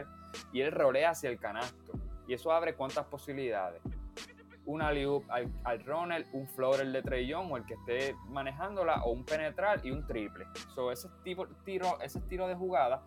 [0.52, 1.92] y él rolea hacia el canasto.
[2.26, 3.82] Y eso abre cuántas posibilidades
[4.68, 9.12] un alley al, al runner, un floater de Trey o el que esté manejándola, o
[9.12, 10.44] un penetrar y un triple.
[10.74, 13.02] So, ese, tipo, tiro, ese tiro de jugada,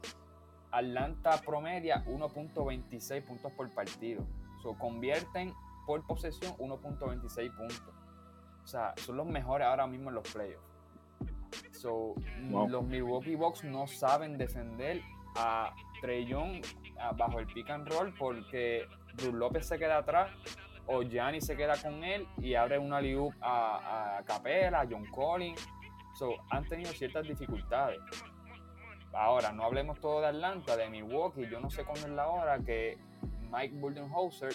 [0.71, 4.25] Atlanta promedia 1.26 puntos por partido.
[4.63, 5.53] So, convierten
[5.85, 7.93] por posesión 1.26 puntos.
[8.63, 10.65] O sea, son los mejores ahora mismo en los playoffs.
[11.73, 12.15] So,
[12.49, 15.01] Los Milwaukee Bucks no saben defender
[15.35, 16.63] a Trey Young
[17.17, 20.31] bajo el pick and roll porque Bruce López se queda atrás
[20.87, 25.05] o Gianni se queda con él y abre una liup a, a Capela, a John
[25.05, 25.67] Collins.
[26.13, 27.99] So, han tenido ciertas dificultades.
[29.13, 31.47] Ahora, no hablemos todo de Atlanta, de Milwaukee.
[31.49, 32.97] Yo no sé cuándo es la hora que
[33.51, 34.53] Mike Budenholzer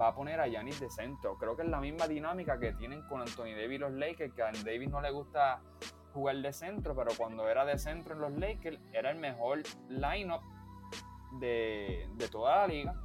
[0.00, 1.36] va a poner a Giannis de centro.
[1.38, 4.50] Creo que es la misma dinámica que tienen con Anthony Davis los Lakers, que a
[4.64, 5.60] Davis no le gusta
[6.12, 10.42] jugar de centro, pero cuando era de centro en los Lakers era el mejor lineup
[11.40, 13.03] de, de toda la liga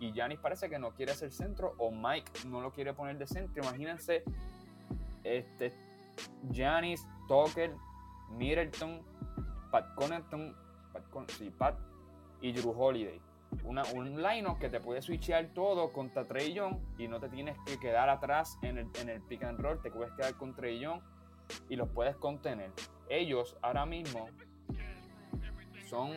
[0.00, 3.26] y Giannis parece que no quiere ser centro o Mike no lo quiere poner de
[3.26, 3.62] centro.
[3.62, 4.24] Imagínense
[5.24, 5.72] este
[6.50, 7.74] Giannis, Tucker,
[8.30, 9.02] Middleton,
[9.70, 10.54] Pat Connaughton,
[11.58, 11.78] Pat,
[12.40, 13.20] y Drew Holiday.
[13.64, 17.56] Una, un line que te puede switchear todo contra Trey Young y no te tienes
[17.64, 20.78] que quedar atrás en el, en el pick and roll, te puedes quedar con Trey
[20.78, 21.00] Young
[21.68, 22.72] y los puedes contener.
[23.08, 24.28] Ellos ahora mismo
[25.88, 26.12] son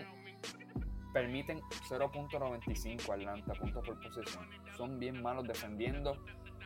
[1.13, 4.47] permiten 0.95 Atlanta puntos por posesión.
[4.75, 6.17] Son bien malos defendiendo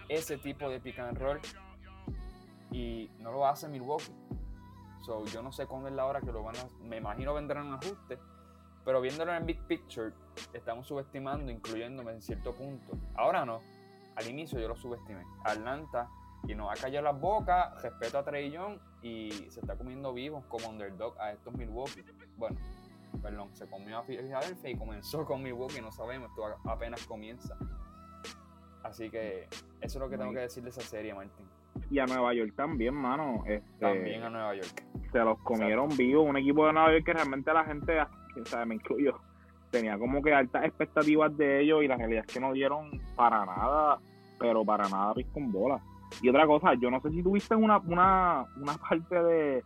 [0.09, 1.39] ese tipo de pick and roll
[2.71, 4.13] y no lo hace Milwaukee.
[5.05, 6.67] So, yo no sé cuándo es la hora que lo van a.
[6.81, 8.17] Me imagino vendrán un ajuste,
[8.85, 10.13] pero viéndolo en Big Picture,
[10.53, 12.97] estamos subestimando, incluyéndome en cierto punto.
[13.15, 13.61] Ahora no.
[14.15, 15.25] Al inicio yo lo subestimé.
[15.43, 16.07] Atlanta,
[16.47, 20.43] y nos ha callado las bocas, respeto a Trey Young y se está comiendo vivos
[20.45, 22.03] como underdog a estos Milwaukee.
[22.37, 22.57] Bueno,
[23.21, 27.57] perdón, se comió a Philadelphia y comenzó con Milwaukee, no sabemos, esto apenas comienza.
[28.83, 31.45] Así que eso es lo que tengo que decir de esa serie, Martín.
[31.89, 33.43] Y a Nueva York también, mano.
[33.45, 34.83] Este, también a Nueva York.
[35.11, 36.27] Se los comieron vivos.
[36.27, 39.19] Un equipo de Nueva York que realmente la gente, o sea, me incluyo,
[39.71, 43.45] tenía como que altas expectativas de ellos y la realidad es que no dieron para
[43.45, 43.99] nada,
[44.39, 45.81] pero para nada pis con bola.
[46.21, 49.63] Y otra cosa, yo no sé si tuviste una, una, una parte de,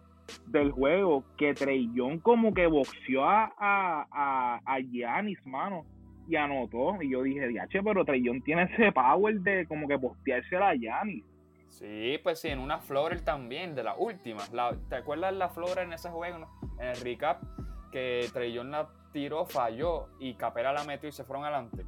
[0.48, 1.90] del juego que Trey
[2.22, 5.86] como que boxeó a, a, a, Giannis, mano,
[6.28, 7.02] y anotó.
[7.02, 11.24] Y yo dije, diache, pero Trey tiene ese power de como que postearse a Giannis.
[11.70, 14.44] Sí, pues sí, en una Florer también, de la última.
[14.90, 16.48] ¿Te acuerdas la Florer en ese juego,
[16.80, 17.44] en el recap?
[17.92, 21.86] Que Trey la tiró, falló y Capela la metió y se fueron adelante.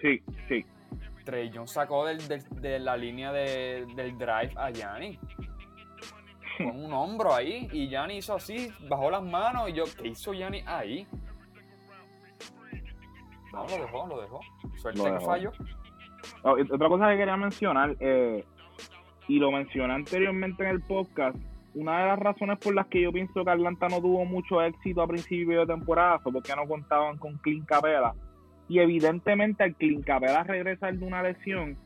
[0.00, 0.64] Sí, sí.
[1.24, 2.20] Trey sacó del,
[2.60, 5.18] de la línea de, del drive a Giannis
[6.56, 10.32] con un hombro ahí y Yanni hizo así, bajó las manos y yo, ¿qué hizo
[10.32, 11.06] Yanni ahí?
[13.52, 14.40] No, lo dejó, lo dejó.
[14.76, 15.52] Suerte que falló.
[16.42, 18.44] otra cosa que quería mencionar, eh,
[19.28, 21.36] y lo mencioné anteriormente en el podcast,
[21.74, 25.02] una de las razones por las que yo pienso que Atlanta no tuvo mucho éxito
[25.02, 28.14] a principio de temporada fue porque no contaban con Clint Capela.
[28.68, 31.76] Y evidentemente al Clint Capela regresar de una lesión,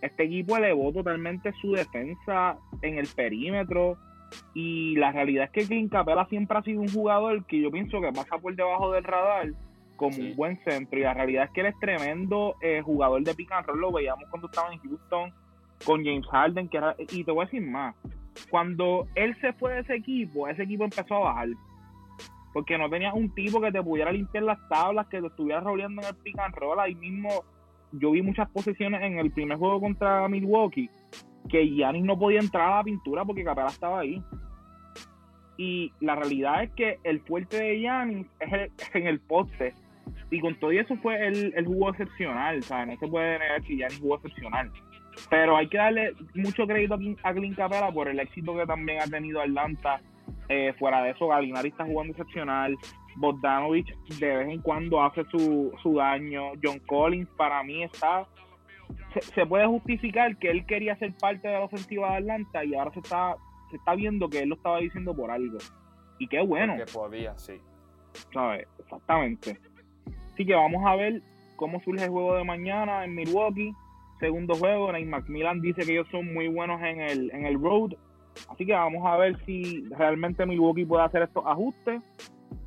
[0.00, 3.96] este equipo elevó totalmente su defensa en el perímetro,
[4.54, 8.00] y la realidad es que Clint Capela siempre ha sido un jugador que yo pienso
[8.00, 9.48] que pasa por debajo del radar
[9.96, 10.98] como un buen centro.
[10.98, 13.80] Y la realidad es que él es tremendo eh, jugador de pick and roll.
[13.80, 15.32] Lo veíamos cuando estaba en Houston
[15.84, 16.68] con James Harden.
[16.68, 17.94] que era, Y te voy a decir más.
[18.50, 21.48] Cuando él se fue de ese equipo, ese equipo empezó a bajar.
[22.52, 26.02] porque no tenías un tipo que te pudiera limpiar las tablas, que te estuviera roleando
[26.02, 26.78] en el pick and roll.
[26.80, 27.44] Ahí mismo
[27.92, 30.90] yo vi muchas posiciones en el primer juego contra Milwaukee
[31.48, 34.22] que Giannis no podía entrar a la pintura porque Capela estaba ahí.
[35.56, 39.74] Y la realidad es que el fuerte de Giannis es, en el poste.
[40.30, 42.62] Y con todo eso fue el, el jugo excepcional.
[42.62, 44.70] Sea, no se puede negar que Giannis jugó excepcional.
[45.28, 49.06] Pero hay que darle mucho crédito a Clint Capela por el éxito que también ha
[49.06, 50.00] tenido Atlanta.
[50.48, 52.76] Eh, fuera de eso, Galinari está jugando excepcional.
[53.16, 56.52] Bogdanovich de vez en cuando hace su, su daño.
[56.62, 58.26] John Collins para mí está...
[59.34, 62.92] Se, puede justificar que él quería ser parte de la ofensiva de Atlanta y ahora
[62.92, 63.36] se está,
[63.70, 65.58] se está viendo que él lo estaba diciendo por algo.
[66.18, 66.76] Y qué bueno.
[66.76, 67.54] Que podía, sí.
[68.32, 68.66] ¿Sabes?
[68.78, 69.58] Exactamente.
[70.32, 71.22] Así que vamos a ver
[71.56, 73.74] cómo surge el juego de mañana en Milwaukee
[74.22, 74.92] segundo juego.
[74.92, 77.92] Nate McMillan dice que ellos son muy buenos en el, en el road.
[78.48, 82.00] Así que vamos a ver si realmente Milwaukee puede hacer estos ajustes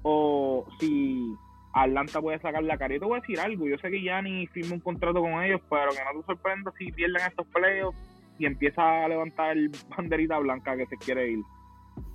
[0.03, 1.33] o si
[1.75, 2.93] Atlanta puede sacar la cara.
[2.93, 3.67] Yo te voy a decir algo.
[3.67, 6.89] Yo sé que Yanni firma un contrato con ellos, pero que no te sorprenda si
[6.91, 7.99] pierden estos playoffs
[8.39, 9.57] y empieza a levantar
[9.97, 11.39] banderita blanca que se quiere ir.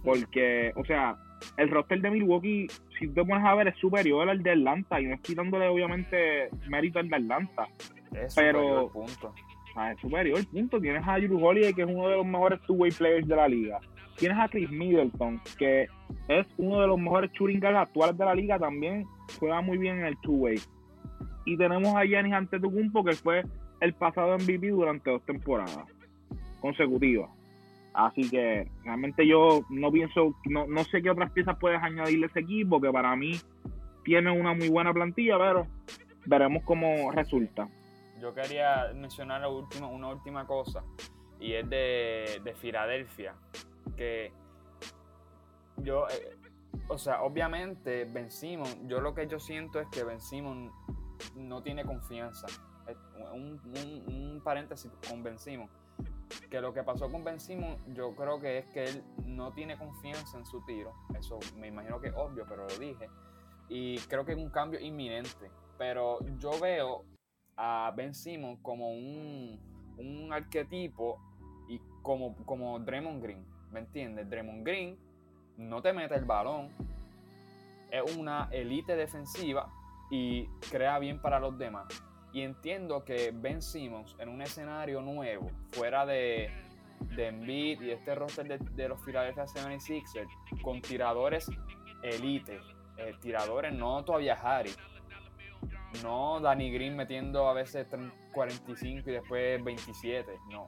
[0.03, 1.14] Porque, o sea,
[1.59, 2.68] el roster de Milwaukee,
[2.99, 6.49] si te pones a ver, es superior al de Atlanta y no es quitándole obviamente
[6.68, 7.68] mérito al de Atlanta.
[8.14, 9.35] Es pero, superior, punto.
[9.92, 10.81] es superior, punto.
[10.81, 13.79] Tienes a Drew Holiday, que es uno de los mejores two-way players de la liga.
[14.16, 15.87] Tienes a Chris Middleton, que
[16.29, 18.59] es uno de los mejores shooting guards actuales de la liga.
[18.59, 19.07] También
[19.38, 20.60] juega muy bien en el two-way.
[21.44, 23.42] Y tenemos a Giannis Antetokounmpo, que fue
[23.80, 25.86] el pasado MVP durante dos temporadas
[26.60, 27.30] consecutivas.
[27.92, 32.28] Así que realmente yo no pienso, no, no sé qué otras piezas puedes añadirle a
[32.28, 33.32] ese equipo, que para mí
[34.04, 35.66] tiene una muy buena plantilla, pero
[36.26, 37.68] veremos cómo resulta
[38.20, 40.84] yo quería mencionar una última cosa
[41.40, 43.34] y es de, de Filadelfia.
[43.96, 44.32] Que
[45.78, 46.36] yo, eh,
[46.88, 50.70] o sea, obviamente Ben Simon, yo lo que yo siento es que Ben Simon
[51.37, 52.46] no tiene confianza.
[53.33, 53.61] Un,
[54.09, 55.68] un, paréntesis con Ben Simon.
[56.48, 59.78] Que lo que pasó con Ben Simon, yo creo que es que él no tiene
[59.78, 60.92] confianza en su tiro.
[61.16, 63.09] Eso me imagino que es obvio, pero lo dije.
[63.68, 65.50] Y creo que es un cambio inminente.
[65.78, 67.04] Pero yo veo
[67.56, 69.61] a Ben Simmons como un,
[69.98, 71.20] un arquetipo
[71.68, 74.28] y como, como Draymond Green, ¿me entiendes?
[74.28, 74.98] Draymond Green
[75.61, 76.68] no te mete el balón,
[77.90, 79.68] es una elite defensiva
[80.11, 81.87] y crea bien para los demás.
[82.33, 86.51] Y entiendo que Ben Simmons en un escenario nuevo, fuera de,
[87.16, 91.51] de y este roster de, los Philadelphia 76ers, con tiradores
[92.03, 92.61] elite,
[92.96, 94.70] eh, tiradores no todavía Harry,
[96.03, 97.87] no Danny Green metiendo a veces
[98.33, 100.31] 45 y después 27.
[100.51, 100.66] No.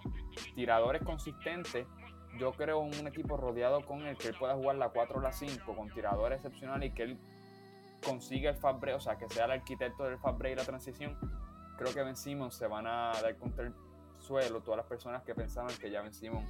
[0.55, 1.87] Tiradores consistentes.
[2.39, 5.33] Yo creo un equipo rodeado con el que él pueda jugar la 4 o la
[5.33, 7.19] 5 con tiradores excepcionales y que él
[8.05, 11.17] consiga el fast o sea, que sea el arquitecto del fast y la transición.
[11.77, 13.75] Creo que Ben Simmons se van a dar contra el
[14.19, 16.49] suelo todas las personas que pensaban que ya Ben Simmons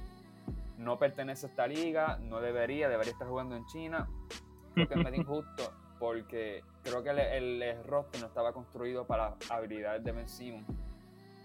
[0.77, 4.07] no pertenece a esta liga, no debería, debería estar jugando en China.
[4.73, 9.35] Creo que es medio injusto porque creo que el, el, roster no estaba construido para
[9.49, 10.67] habilidades de Ben Simmons.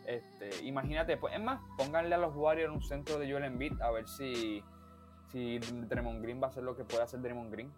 [0.09, 3.91] Este, imagínate, pues, es más, pónganle a los Warriors un centro de Joel Embiid a
[3.91, 4.65] ver si,
[5.31, 7.71] si Draymond Green va a hacer lo que puede hacer Draymond Green.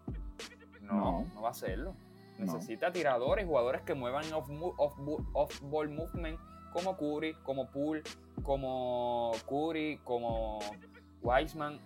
[0.80, 1.92] No, no, va a hacerlo.
[2.38, 6.38] Necesita tiradores, jugadores que muevan off-ball movement
[6.72, 8.04] como Curry, como Poole,
[8.44, 10.60] como Curry, como
[11.22, 11.80] Wiseman.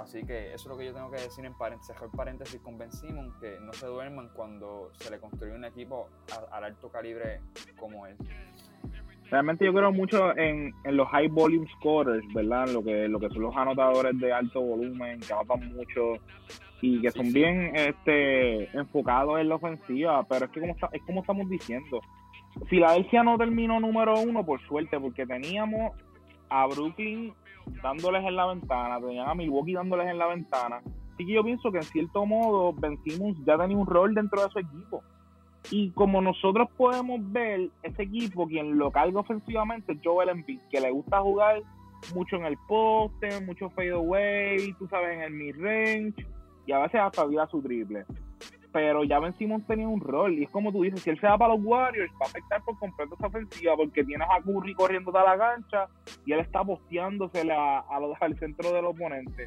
[0.00, 2.90] Así que eso es lo que yo tengo que decir en paréntesis, paréntesis con Ben
[2.90, 6.08] Simon, que no se duerman cuando se le construye un equipo
[6.50, 7.42] al alto calibre
[7.78, 8.16] como él.
[9.34, 12.68] Realmente yo creo mucho en, los high volume scorers, ¿verdad?
[12.68, 16.22] Lo que, lo que son los anotadores de alto volumen, que anotan mucho
[16.80, 21.20] y que son bien este, enfocados en la ofensiva, pero es que como, es como
[21.22, 22.00] estamos diciendo,
[22.66, 25.90] Filadelfia no terminó número uno por suerte, porque teníamos
[26.48, 27.34] a Brooklyn
[27.82, 30.76] dándoles en la ventana, tenían a Milwaukee dándoles en la ventana.
[31.14, 34.44] Así que yo pienso que en cierto modo Ben Simmons ya tenía un rol dentro
[34.44, 35.02] de su equipo.
[35.70, 40.80] Y como nosotros podemos ver, ese equipo, quien lo carga ofensivamente es Joel Embiid, que
[40.80, 41.62] le gusta jugar
[42.14, 46.26] mucho en el poste, mucho fade away, tú sabes, en el mid-range,
[46.66, 48.04] y a veces hasta vida su triple
[48.74, 50.36] pero ya Ben Simmons tenía un rol.
[50.36, 52.60] Y es como tú dices, si él se va para los Warriors, va a afectar
[52.64, 55.86] por completo esa ofensiva, porque tienes a Curry corriendo toda la cancha
[56.26, 59.46] y él está posteándose a, a al centro del oponente.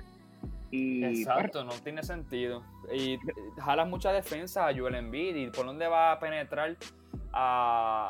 [0.72, 2.64] Y, Exacto, no tiene sentido.
[2.94, 3.18] Y
[3.58, 5.36] jala mucha defensa a Joel Embiid.
[5.36, 6.76] ¿Y por dónde va a penetrar
[7.34, 8.08] a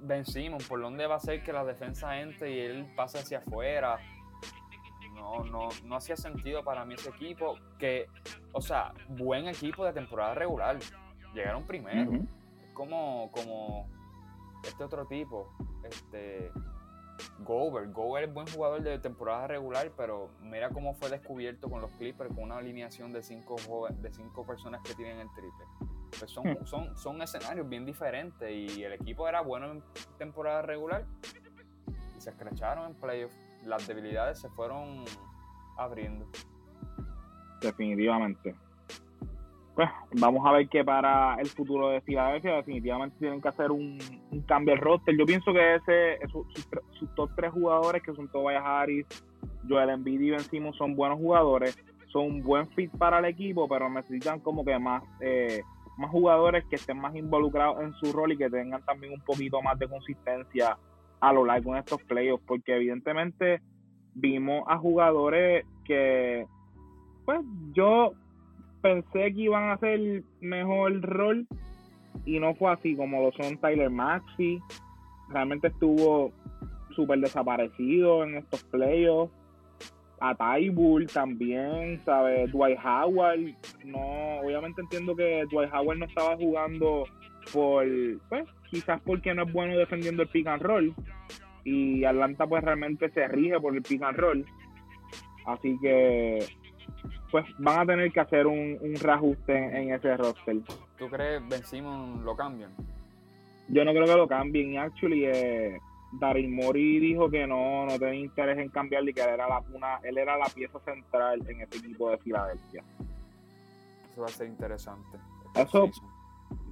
[0.00, 0.66] Ben Simmons?
[0.68, 3.98] ¿Por dónde va a hacer que la defensa entre y él pase hacia afuera?
[5.14, 7.56] No, no, no hacía sentido para mí ese equipo.
[7.78, 8.06] Que,
[8.52, 10.78] o sea, buen equipo de temporada regular.
[11.34, 12.12] Llegaron primero.
[12.64, 13.88] Es como, como
[14.64, 15.52] este otro tipo,
[15.84, 16.50] este
[17.40, 17.90] Gover.
[17.90, 22.32] Gover es buen jugador de temporada regular, pero mira cómo fue descubierto con los Clippers
[22.34, 23.56] con una alineación de cinco,
[23.90, 25.64] de cinco personas que tienen el triple.
[26.18, 26.66] Pues son, hmm.
[26.66, 29.82] son, son escenarios bien diferentes y el equipo era bueno en
[30.18, 31.06] temporada regular
[32.16, 33.32] y se escracharon en playoff.
[33.64, 35.04] Las debilidades se fueron
[35.76, 36.26] abriendo.
[37.60, 38.54] Definitivamente.
[39.74, 39.88] Pues
[40.20, 42.56] vamos a ver qué para el futuro de Filadelfia.
[42.56, 43.98] Definitivamente tienen que hacer un,
[44.46, 45.16] cambio al roster.
[45.16, 49.06] Yo pienso que ese sus, top tres jugadores, que son Tobias Harris,
[49.68, 51.78] Joel Embiid y Ben Simmons, son buenos jugadores.
[52.08, 55.62] Son un buen fit para el equipo, pero necesitan como que más eh,
[56.00, 59.60] más jugadores que estén más involucrados en su rol y que tengan también un poquito
[59.62, 60.76] más de consistencia
[61.20, 63.60] a lo largo de estos playoffs, porque evidentemente
[64.14, 66.46] vimos a jugadores que,
[67.26, 67.40] pues
[67.72, 68.12] yo
[68.80, 71.46] pensé que iban a hacer mejor rol
[72.24, 74.60] y no fue así, como lo son Tyler Maxi,
[75.30, 76.32] realmente estuvo
[76.94, 79.32] súper desaparecido en estos playoffs.
[80.22, 82.52] A Tybull también, ¿sabes?
[82.52, 83.40] Dwight Howard,
[83.86, 87.04] no, obviamente entiendo que Dwight Howard no estaba jugando
[87.54, 87.86] por,
[88.28, 90.94] pues, quizás porque no es bueno defendiendo el pick and roll.
[91.64, 94.44] Y Atlanta pues realmente se rige por el pick and roll,
[95.46, 96.40] así que
[97.30, 100.56] pues van a tener que hacer un, un reajuste en, ese roster.
[100.98, 102.70] ¿Tú crees Ben Simon lo cambian?
[103.68, 105.78] Yo no creo que lo cambien, actually eh,
[106.12, 109.62] Daryl Mori dijo que no, no tenía interés en cambiarle y que él era la
[109.72, 112.82] una, él era la pieza central en ese equipo de Filadelfia.
[114.10, 115.18] Eso va a ser interesante.
[115.54, 115.88] Eso,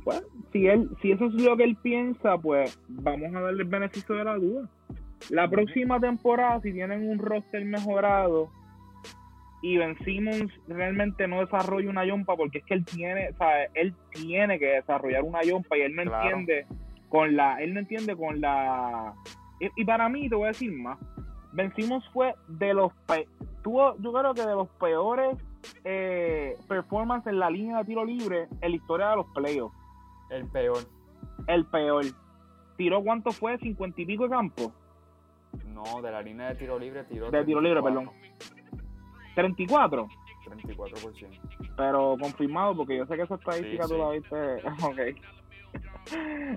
[0.05, 3.69] pues, si él, si eso es lo que él piensa, pues vamos a darle el
[3.69, 4.69] beneficio de la duda.
[5.31, 8.51] La próxima temporada, si tienen un roster mejorado
[9.61, 13.65] y Ben Simmons realmente no desarrolla una yompa, porque es que él tiene, o sea,
[13.75, 16.67] él tiene que desarrollar una yompa y él no entiende
[17.09, 19.15] con la, él no entiende con la,
[19.61, 20.99] y, para mí te voy a decir más,
[21.53, 22.93] Vencimos fue de los,
[23.63, 25.37] tuvo, yo creo que de los peores
[25.83, 29.75] eh, performances en la línea de tiro libre en la historia de los playoffs.
[30.31, 30.79] El peor.
[31.47, 32.05] El peor.
[32.77, 33.59] ¿Tiró cuánto fue?
[33.59, 34.73] ¿50 y pico de campo?
[35.67, 37.31] No, de la línea de tiro libre tiró.
[37.31, 38.11] De tiro libre, perdón.
[39.39, 40.09] ¿34?
[40.49, 41.75] 34%.
[41.77, 44.37] Pero confirmado, porque yo sé que esa estadística tú la viste.
[44.83, 44.99] ok.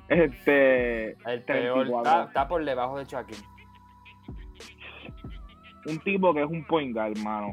[0.09, 1.11] Este.
[1.31, 1.87] El peor.
[1.87, 3.35] Está, por debajo de Chucky.
[5.85, 7.51] Un tipo que es un point guard, hermano.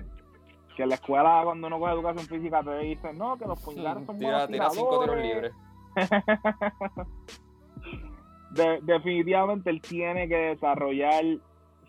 [0.76, 3.81] Que en la escuela, cuando uno coge educación física, te dicen, no, que los point
[3.81, 5.53] guards son tira, buenos Tira cinco tiros libres.
[8.83, 11.24] definitivamente él tiene que desarrollar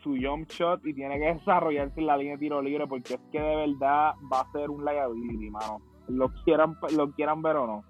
[0.03, 3.19] su jump shot y tiene que desarrollarse en la línea de tiro libre porque es
[3.31, 5.81] que de verdad va a ser un liability, mano.
[6.07, 7.83] Lo quieran, lo quieran ver o no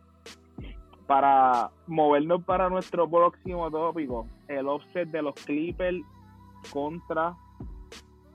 [1.10, 5.97] para movernos para nuestro próximo tópico, el offset de los Clippers
[6.72, 7.36] contra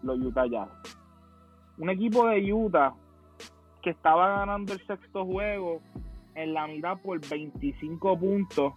[0.03, 0.69] los Utah Jazz.
[1.79, 2.93] Un equipo de Utah
[3.81, 5.83] que estaba ganando el sexto juego
[6.35, 8.73] en la mitad por 25 puntos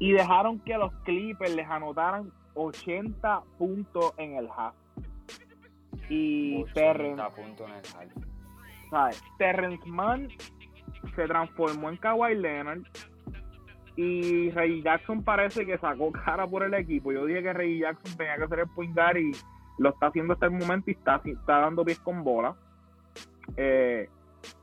[0.00, 4.74] y dejaron que los Clippers les anotaran 80 puntos en el half.
[6.08, 7.22] Y Terrence,
[9.38, 10.28] Terrence Mann
[11.14, 12.82] se transformó en Kawhi Leonard
[13.96, 17.12] y Ray Jackson parece que sacó cara por el equipo.
[17.12, 19.32] Yo dije que Ray Jackson tenía que hacer el point guard y
[19.78, 22.56] lo está haciendo hasta el momento y está, está dando pies con bola.
[23.56, 24.08] Eh,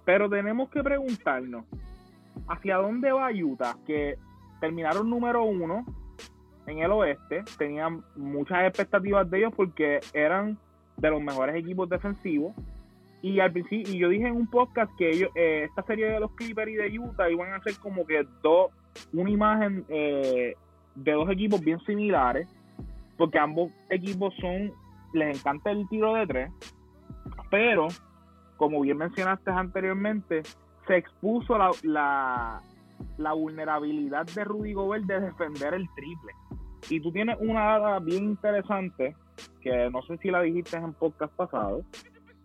[0.04, 1.66] pero tenemos que preguntarnos
[2.48, 4.18] hacia dónde va Utah, que
[4.60, 5.86] terminaron número uno
[6.68, 10.57] en el oeste, tenían muchas expectativas de ellos porque eran
[10.97, 12.53] de los mejores equipos defensivos
[13.22, 16.20] y al principio, y yo dije en un podcast que ellos, eh, esta serie de
[16.20, 18.72] los Clippers y de Utah iban a ser como que dos,
[19.14, 20.55] una imagen eh,
[20.95, 22.47] de dos equipos bien similares,
[23.18, 24.72] porque ambos equipos son,
[25.14, 26.51] les encanta el tiro de tres,
[27.51, 27.89] pero
[28.57, 30.41] como bien mencionaste anteriormente,
[30.88, 32.62] se expuso la, la,
[33.18, 36.32] la vulnerabilidad de Rudy Gobert de defender el triple.
[36.89, 39.15] Y tú tienes una data bien interesante,
[39.61, 41.84] que no sé si la dijiste en podcast pasado,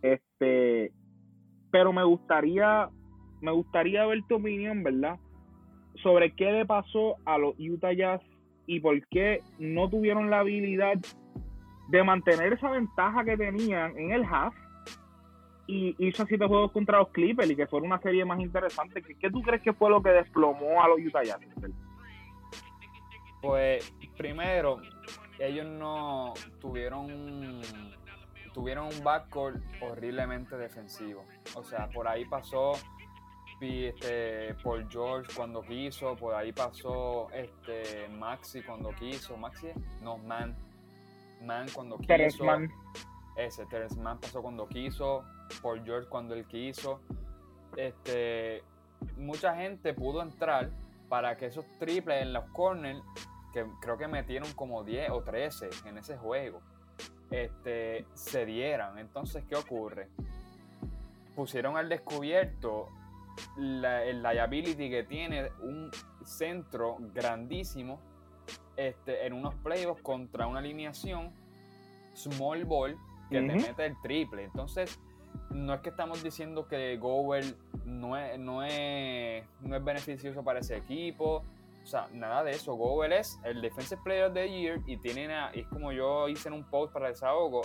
[0.03, 0.93] este,
[1.71, 2.89] pero me gustaría,
[3.41, 5.19] me gustaría ver tu opinión, ¿verdad?
[6.03, 8.23] Sobre qué le pasó a los Utah Jazz
[8.67, 10.95] y por qué no tuvieron la habilidad
[11.89, 14.55] de mantener esa ventaja que tenían en el half
[15.67, 19.03] y hizo siete juegos contra los Clippers y que fuera una serie más interesante.
[19.03, 21.41] ¿Qué, ¿Qué, tú crees que fue lo que desplomó a los Utah Jazz?
[23.43, 24.81] Pues primero,
[25.39, 27.63] ellos no tuvieron
[28.53, 31.27] tuvieron un backcourt horriblemente defensivo.
[31.55, 32.73] O sea, por ahí pasó
[33.61, 39.37] este, Paul George cuando quiso, por ahí pasó este, Maxi cuando quiso.
[39.37, 39.69] Maxi,
[40.01, 40.57] no, Man.
[41.43, 42.45] Man cuando quiso.
[42.45, 42.71] Man.
[43.37, 45.23] Ese, Terence Man pasó cuando quiso,
[45.61, 47.01] Paul George cuando él quiso.
[47.77, 48.63] Este,
[49.19, 50.71] mucha gente pudo entrar
[51.09, 53.03] para que esos triples en los corners,
[53.53, 56.61] que creo que metieron como 10 o 13 en ese juego,
[57.31, 58.99] este, se dieran.
[58.99, 60.09] Entonces, ¿qué ocurre?
[61.35, 62.89] Pusieron al descubierto
[63.57, 65.91] la, el liability que tiene un
[66.25, 68.01] centro grandísimo
[68.77, 71.31] este, en unos playoffs contra una alineación
[72.15, 72.97] small ball
[73.31, 74.45] que te mete el triple.
[74.45, 74.99] Entonces,
[75.51, 80.61] no es que estamos diciendo que Gobert no es, no es, no es beneficioso para
[80.61, 81.45] ese equipo.
[81.83, 82.75] O sea, nada de eso.
[82.75, 86.55] Gobert es el Defensive Player of the Year y tiene, es como yo hice en
[86.55, 87.63] un post para desahogo.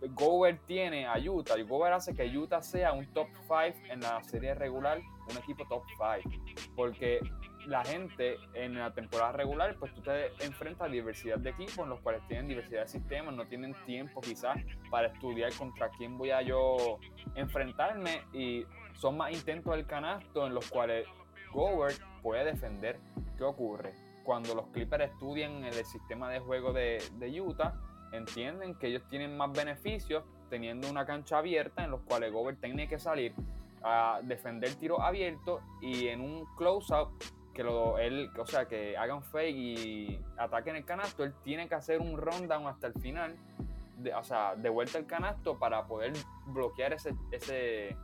[0.00, 4.22] Gobert tiene a Utah y Gobert hace que Utah sea un top 5 en la
[4.22, 5.00] serie regular,
[5.30, 5.82] un equipo top
[6.22, 6.36] 5.
[6.76, 7.20] Porque
[7.66, 11.88] la gente en la temporada regular, pues tú te enfrentas a diversidad de equipos en
[11.88, 14.56] los cuales tienen diversidad de sistemas, no tienen tiempo quizás
[14.90, 16.98] para estudiar contra quién voy a yo
[17.34, 21.06] enfrentarme y son más intentos del canasto en los cuales
[21.52, 22.98] Gobert puede defender.
[23.36, 23.92] ¿Qué ocurre?
[24.24, 27.02] Cuando los Clippers estudian el sistema de juego de,
[27.40, 27.74] Utah,
[28.12, 32.88] entienden que ellos tienen más beneficios teniendo una cancha abierta en los cuales Gobert tiene
[32.88, 33.34] que salir
[33.82, 37.10] a defender tiro abierto y en un close-up
[37.54, 41.76] que lo, él, o sea, que hagan fake y ataquen el canasto, él tiene que
[41.76, 43.36] hacer un rundown hasta el final,
[43.98, 46.12] de, o sea, de vuelta al canasto para poder
[46.46, 47.96] bloquear ese, ese,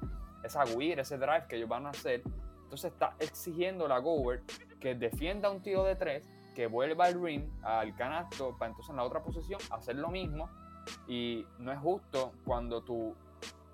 [0.44, 2.22] esa weir, ese drive que ellos van a hacer.
[2.62, 4.48] Entonces está exigiendo la Gobert
[4.78, 6.24] que defienda un tiro de tres,
[6.54, 10.48] que vuelva al ring, al canasto, para entonces en la otra posición hacer lo mismo.
[11.08, 13.14] Y no es justo cuando tu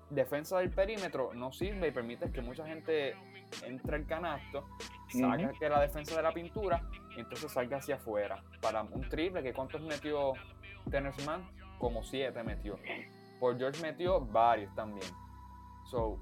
[0.09, 3.15] defensa del perímetro no sirve y permite que mucha gente
[3.63, 4.67] entre al canasto
[5.09, 6.81] saca que la defensa de la pintura
[7.15, 8.43] y entonces salga hacia afuera.
[8.61, 10.33] Para un triple, que ¿cuántos metió
[11.25, 11.47] Man?
[11.79, 12.79] Como siete metió.
[13.39, 15.07] Por George metió varios también.
[15.85, 16.19] So,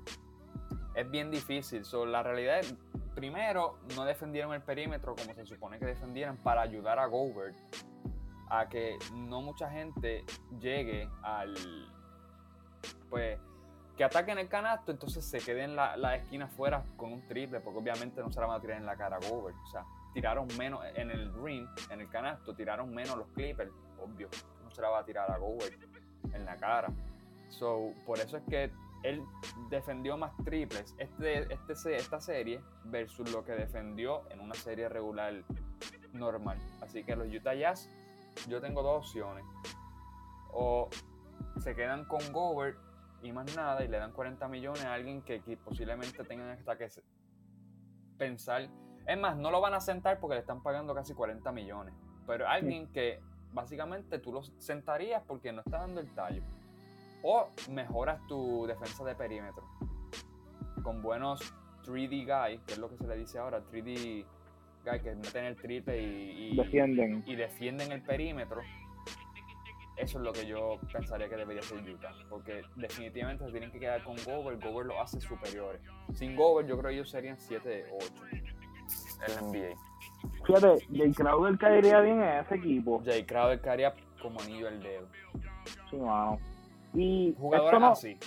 [0.95, 1.85] es bien difícil.
[1.85, 2.75] So, la realidad es,
[3.15, 7.55] primero, no defendieron el perímetro como se supone que defendieran para ayudar a Gobert
[8.49, 10.23] a que no mucha gente
[10.59, 11.55] llegue al
[13.09, 13.39] pues
[13.97, 17.79] que ataquen el canasto, entonces se queden la, la esquina fuera con un triple, porque
[17.79, 19.55] obviamente no se la van a tirar en la cara a Gobert.
[19.63, 24.29] O sea, tiraron menos en el ring, en el canasto, tiraron menos los Clippers, obvio.
[24.63, 25.81] No se la va a tirar a Gobert
[26.33, 26.89] en la cara.
[27.49, 28.71] So, por eso es que
[29.03, 29.23] él
[29.69, 35.43] defendió más triples este, este, esta serie versus lo que defendió en una serie regular
[36.11, 36.57] normal.
[36.81, 37.89] Así que los Utah Jazz,
[38.47, 39.45] yo tengo dos opciones.
[40.51, 40.89] O
[41.59, 42.77] se quedan con Gobert
[43.25, 46.87] y más nada y le dan 40 millones a alguien que, posiblemente tengan hasta que
[48.17, 48.69] pensar.
[49.07, 51.93] Es más, no lo van a sentar porque le están pagando casi 40 millones.
[52.27, 53.19] Pero alguien que
[53.53, 56.43] básicamente tú lo sentarías porque no está dando el tallo.
[57.23, 59.63] O mejoras tu defensa de perímetro.
[60.83, 61.41] Con buenos
[61.83, 64.25] 3D guys, que es lo que se le dice ahora, 3D
[64.85, 67.23] guys que meten el triple y, defienden.
[67.25, 68.61] y defienden el perímetro
[69.97, 72.11] eso es lo que yo pensaría que debería ser Utah.
[72.29, 74.63] Porque definitivamente se tienen que quedar con Gobert.
[74.63, 75.81] Gobert lo hace superiores.
[76.13, 77.85] Sin Gobert, yo creo que ellos serían 7-8
[78.31, 79.75] en la NBA.
[80.45, 83.01] Fíjate, Jay Crowder caería bien en ese equipo.
[83.05, 85.07] Jay Crowder caería como anillo al dedo.
[85.89, 86.39] Sí, wow.
[86.93, 88.17] Y Jugadores no, así.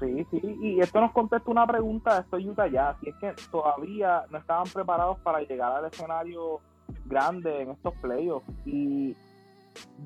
[0.00, 3.34] Sí, sí, y esto nos contesta una pregunta de estos Utah ya, si es que
[3.50, 6.60] todavía no estaban preparados para llegar al escenario
[7.06, 8.46] grande en estos playoffs.
[8.66, 9.16] Y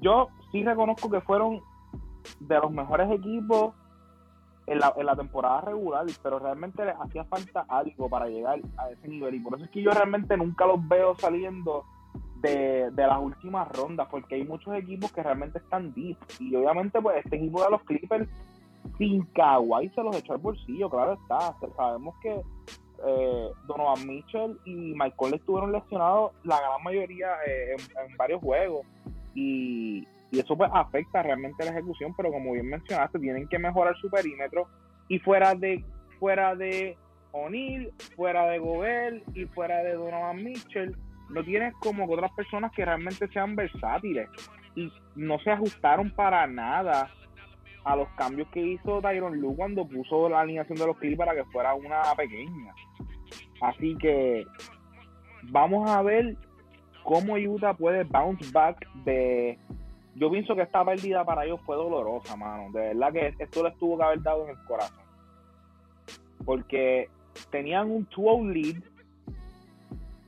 [0.01, 1.61] yo sí reconozco que fueron
[2.41, 3.75] de los mejores equipos
[4.67, 9.35] en la, temporada regular, pero realmente les hacía falta algo para llegar a ese nivel.
[9.35, 11.85] Y por eso es que yo realmente nunca los veo saliendo
[12.37, 16.17] de, las últimas rondas, porque hay muchos equipos que realmente están deep.
[16.39, 18.29] Y obviamente, pues este equipo de los Clippers,
[18.99, 21.55] sin Kawhi, se los echó al bolsillo, claro está.
[21.77, 22.41] Sabemos que
[23.05, 28.87] eh, Donovan Mitchell y Michael estuvieron lesionados la gran mayoría eh, en varios juegos
[29.35, 34.09] y, eso pues afecta realmente la ejecución, pero como bien mencionaste, tienen que mejorar su
[34.09, 34.67] perímetro
[35.09, 35.85] y fuera de
[36.19, 36.97] fuera de
[37.33, 40.97] O'Neill, fuera de Gobert y fuera de Donovan Mitchell,
[41.29, 44.29] no tienes como que otras personas que realmente sean versátiles
[44.75, 47.11] y no se ajustaron para nada
[47.85, 51.35] a los cambios que hizo Tyron Lue cuando puso la alineación de los Clips para
[51.35, 52.73] que fuera una pequeña.
[53.61, 54.45] Así que
[55.45, 56.37] vamos a ver
[57.03, 59.59] cómo Utah puede bounce back de,
[60.15, 62.71] yo pienso que esta pérdida para ellos fue dolorosa, mano.
[62.73, 65.05] De verdad que esto les tuvo que haber dado en el corazón.
[66.45, 67.09] Porque
[67.51, 68.83] tenían un 2 lead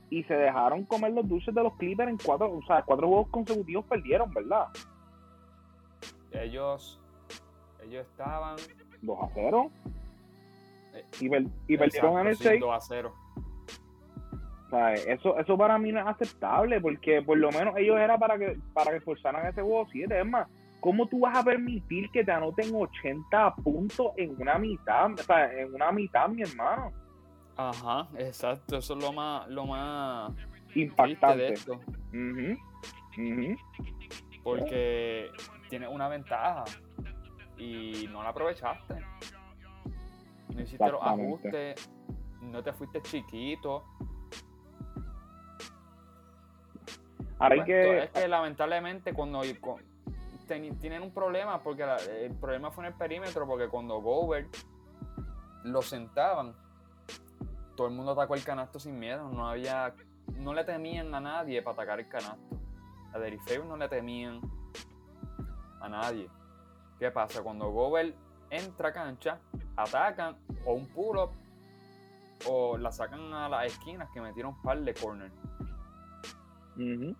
[0.09, 3.27] y se dejaron comer los dulces de los Clippers en cuatro, o sea, cuatro juegos
[3.29, 4.67] consecutivos perdieron, ¿verdad?
[6.31, 6.99] Ellos,
[7.83, 8.55] ellos estaban
[9.01, 9.71] 2 a 0
[10.93, 12.59] eh, y, y perdieron en el 6.
[12.59, 13.13] 2 a 0.
[15.07, 18.57] Eso, eso para mí no es aceptable porque por lo menos ellos era para que
[18.73, 20.19] para que forzaran ese juego 7.
[20.19, 20.47] Es más,
[20.79, 25.11] ¿cómo tú vas a permitir que te anoten 80 puntos en una mitad?
[25.13, 26.91] O sea, en una mitad, mi hermano.
[27.57, 28.77] Ajá, exacto.
[28.77, 30.31] Eso es lo más, lo más
[30.75, 31.79] impactante de esto.
[34.43, 35.29] Porque
[35.69, 36.65] tienes una ventaja
[37.57, 38.95] y no la aprovechaste.
[40.53, 41.89] No hiciste los ajustes,
[42.41, 43.83] no te fuiste chiquito.
[47.39, 48.03] Ahora que...
[48.03, 49.41] Es que lamentablemente cuando
[50.79, 51.83] tienen un problema, porque
[52.21, 54.55] el problema fue en el perímetro, porque cuando Gobert
[55.63, 56.53] lo sentaban,
[57.75, 59.93] todo el mundo atacó el canasto sin miedo, no había,
[60.37, 62.59] no le temían a nadie para atacar el canasto.
[63.13, 64.41] A Derifeu no le temían
[65.81, 66.29] a nadie.
[66.99, 67.41] ¿Qué pasa?
[67.41, 68.15] Cuando Gobert
[68.49, 69.39] entra a cancha,
[69.75, 71.31] atacan o un pull-up
[72.47, 74.93] o la sacan a las esquinas que metieron un par de
[76.75, 77.15] corner.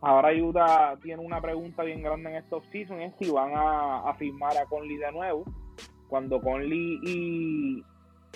[0.00, 4.56] Ahora Utah tiene una pregunta bien grande en estos season es si van a, firmar
[4.56, 5.44] a Conley de nuevo.
[6.08, 7.82] Cuando Conley y,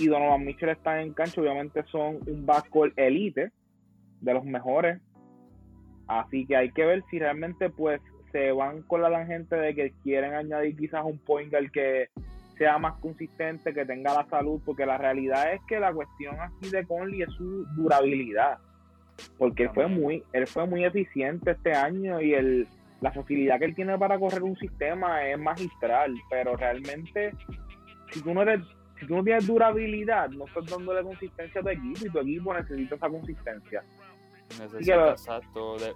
[0.08, 3.52] Donovan Mitchell están en cancha, obviamente son un backcourt elite
[4.20, 5.00] de los mejores.
[6.06, 8.00] Así que hay que ver si realmente pues
[8.32, 12.08] se van con la gente de que quieren añadir quizás un point que
[12.56, 16.70] sea más consistente, que tenga la salud, porque la realidad es que la cuestión aquí
[16.70, 18.58] de Conley es su durabilidad
[19.38, 22.68] porque él fue muy él fue muy eficiente este año y el
[23.00, 27.32] la facilidad que él tiene para correr un sistema es magistral pero realmente
[28.10, 28.60] si tú no eres
[29.00, 32.54] si tú no tienes durabilidad no estás dándole consistencia a tu equipo y tu equipo
[32.54, 33.84] necesita esa consistencia.
[34.60, 35.94] Necesita exacto de,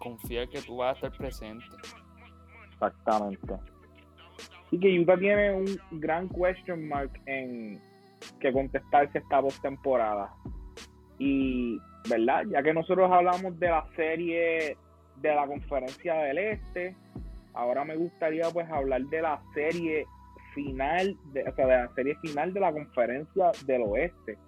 [0.00, 1.64] confiar que tú vas a estar presente.
[2.72, 3.54] Exactamente.
[4.70, 7.80] Y que Utah tiene un gran question mark en
[8.40, 10.34] que contestarse esta temporada
[11.18, 11.78] y
[12.08, 12.44] ¿verdad?
[12.50, 14.76] Ya que nosotros hablamos de la serie
[15.16, 16.96] de la conferencia del Este,
[17.54, 20.06] ahora me gustaría pues hablar de la serie
[20.54, 24.38] final, de, o sea, de la serie final de la conferencia del Oeste.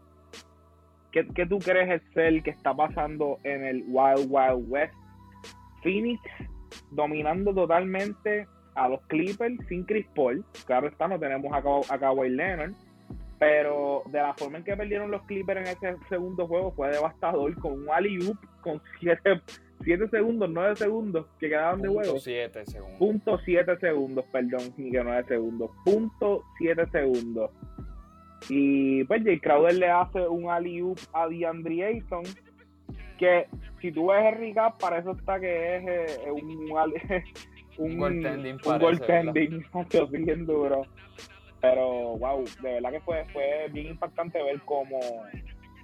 [1.12, 4.94] ¿Qué, qué tú crees es el que está pasando en el Wild Wild West?
[5.82, 6.20] Phoenix
[6.90, 10.44] dominando totalmente a los Clippers sin Chris Paul.
[10.64, 12.72] Claro está, no tenemos a, a Kawhi Leonard
[13.42, 17.52] pero de la forma en que perdieron los Clippers en ese segundo juego fue devastador
[17.58, 19.42] con un alley-oop con 7
[20.12, 22.20] segundos, 9 segundos que quedaban de juego.
[22.20, 22.98] 7 segundos.
[23.00, 25.72] Punto 7 segundos, perdón, ni que 9 segundos.
[25.84, 27.50] Punto 7 segundos.
[28.48, 32.22] Y pues Jay Crowder le hace un alley-oop a DeAndre Ayton
[33.18, 33.48] que
[33.80, 36.48] si tú ves el recap para eso está que es eh, un,
[37.78, 39.64] un, un goaltending, un goaltending
[40.26, 40.86] bien duro.
[41.62, 44.98] Pero, wow, de verdad que fue, fue bien impactante ver cómo,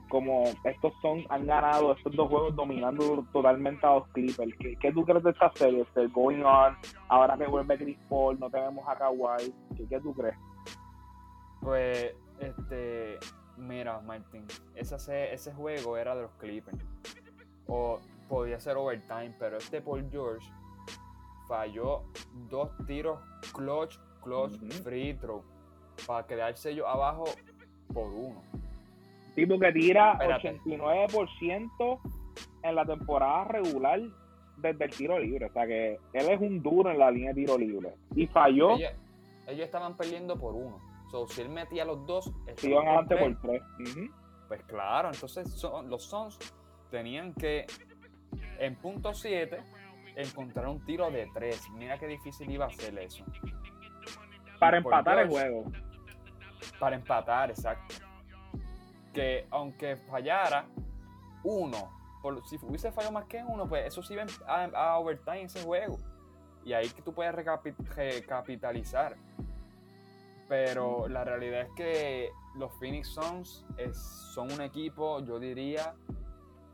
[0.08, 4.52] cómo estos son han ganado estos dos juegos dominando totalmente a los Clippers.
[4.58, 5.82] ¿Qué, qué tú crees de esta serie?
[5.82, 6.76] Este, going on,
[7.06, 9.54] ahora que vuelve Chris Paul, no tenemos a Kawhi.
[9.76, 10.34] ¿Qué, qué tú crees?
[11.60, 13.18] Pues, este,
[13.56, 16.84] mira, Martín, ese, ese juego era de los Clippers.
[17.68, 20.50] O podía ser overtime, pero este Paul George
[21.46, 22.02] falló
[22.50, 23.20] dos tiros
[23.52, 25.44] clutch, clutch, free throw
[26.06, 27.24] para quedarse yo abajo
[27.92, 28.42] por uno.
[29.34, 32.00] Tipo que tira 89%
[32.62, 34.00] en la temporada regular
[34.56, 35.46] desde el tiro libre.
[35.46, 37.94] O sea que él es un duro en la línea de tiro libre.
[38.14, 38.76] Y falló.
[38.76, 40.80] Ellos, estaban perdiendo por uno.
[41.10, 42.30] So, si él metía los dos,
[42.62, 43.62] iban adelante por tres.
[44.48, 46.38] Pues claro, entonces los Sons
[46.90, 47.66] tenían que
[48.58, 49.58] en punto 7
[50.16, 51.70] encontrar un tiro de tres.
[51.74, 53.24] Mira qué difícil iba a ser eso.
[54.58, 55.64] Para empatar el juego
[56.78, 57.94] para empatar, exacto.
[59.12, 60.66] Que aunque fallara
[61.44, 61.90] uno,
[62.22, 65.98] por, si hubiese fallado más que uno, pues eso sí va a, overtime ese juego.
[66.64, 69.16] Y ahí que tú puedes recapitalizar.
[70.48, 73.64] Pero la realidad es que los Phoenix Suns
[74.32, 75.94] son un equipo, yo diría,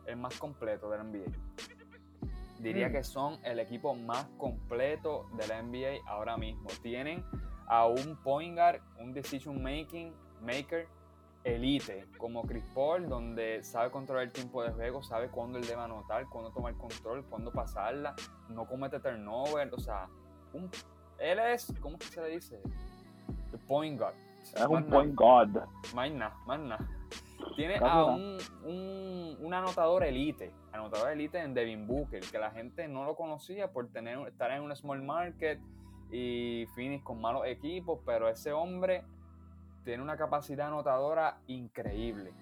[0.07, 1.33] el más completo de la NBA.
[2.61, 2.93] Diría mm.
[2.93, 6.69] que son el equipo más completo de la NBA ahora mismo.
[6.83, 7.25] Tienen
[7.67, 10.13] a un point guard, un decision making
[10.43, 10.87] maker
[11.45, 15.83] elite, como Chris Paul, donde sabe controlar el tiempo de juego, sabe cuándo él debe
[15.83, 18.15] anotar, cuándo tomar control, cuándo pasarla,
[18.49, 20.09] no comete turnover, o sea,
[21.19, 22.61] él es, ¿cómo se le dice?
[23.51, 24.15] The point guard.
[24.43, 25.67] Es un point guard.
[25.95, 26.89] Más nada, más nada.
[27.57, 32.89] Tiene a un, un, un, anotador elite, anotador elite en Devin Booker, que la gente
[32.89, 35.61] no lo conocía por tener, estar en un small market
[36.17, 39.03] y Phoenix con malos equipos, pero ese hombre
[39.85, 42.33] tiene una capacidad anotadora increíble.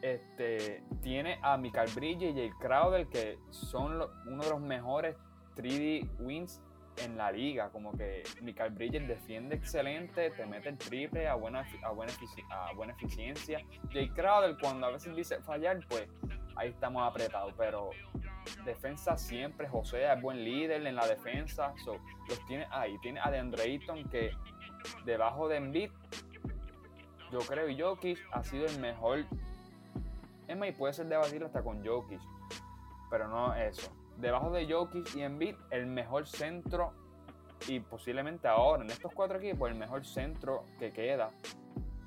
[0.00, 5.14] Este, tiene a Michael Bridges y Jay Crowder, que son uno de los mejores
[5.56, 6.62] 3D wins
[7.04, 7.68] en la liga.
[7.68, 12.14] Como que Michael Bridges defiende excelente, te mete el triple a buena, a buena,
[12.48, 13.60] a buena eficiencia.
[13.92, 16.08] Jay Crowder, cuando a veces dice fallar, pues
[16.56, 17.52] ahí estamos apretados.
[17.56, 17.90] Pero
[18.64, 21.74] defensa siempre, José es buen líder en la defensa.
[22.28, 22.98] los tiene ahí.
[22.98, 24.32] Tiene a DeAndre Ayton que
[25.04, 25.90] debajo de Embiid
[27.30, 29.24] yo creo que Jokic ha sido el mejor.
[30.46, 32.20] Es más, puede ser debatible hasta con Jokic,
[33.10, 33.90] pero no eso.
[34.16, 36.92] Debajo de Jokic y Embiid, el mejor centro
[37.68, 41.30] y posiblemente ahora en estos cuatro equipos, el mejor centro que queda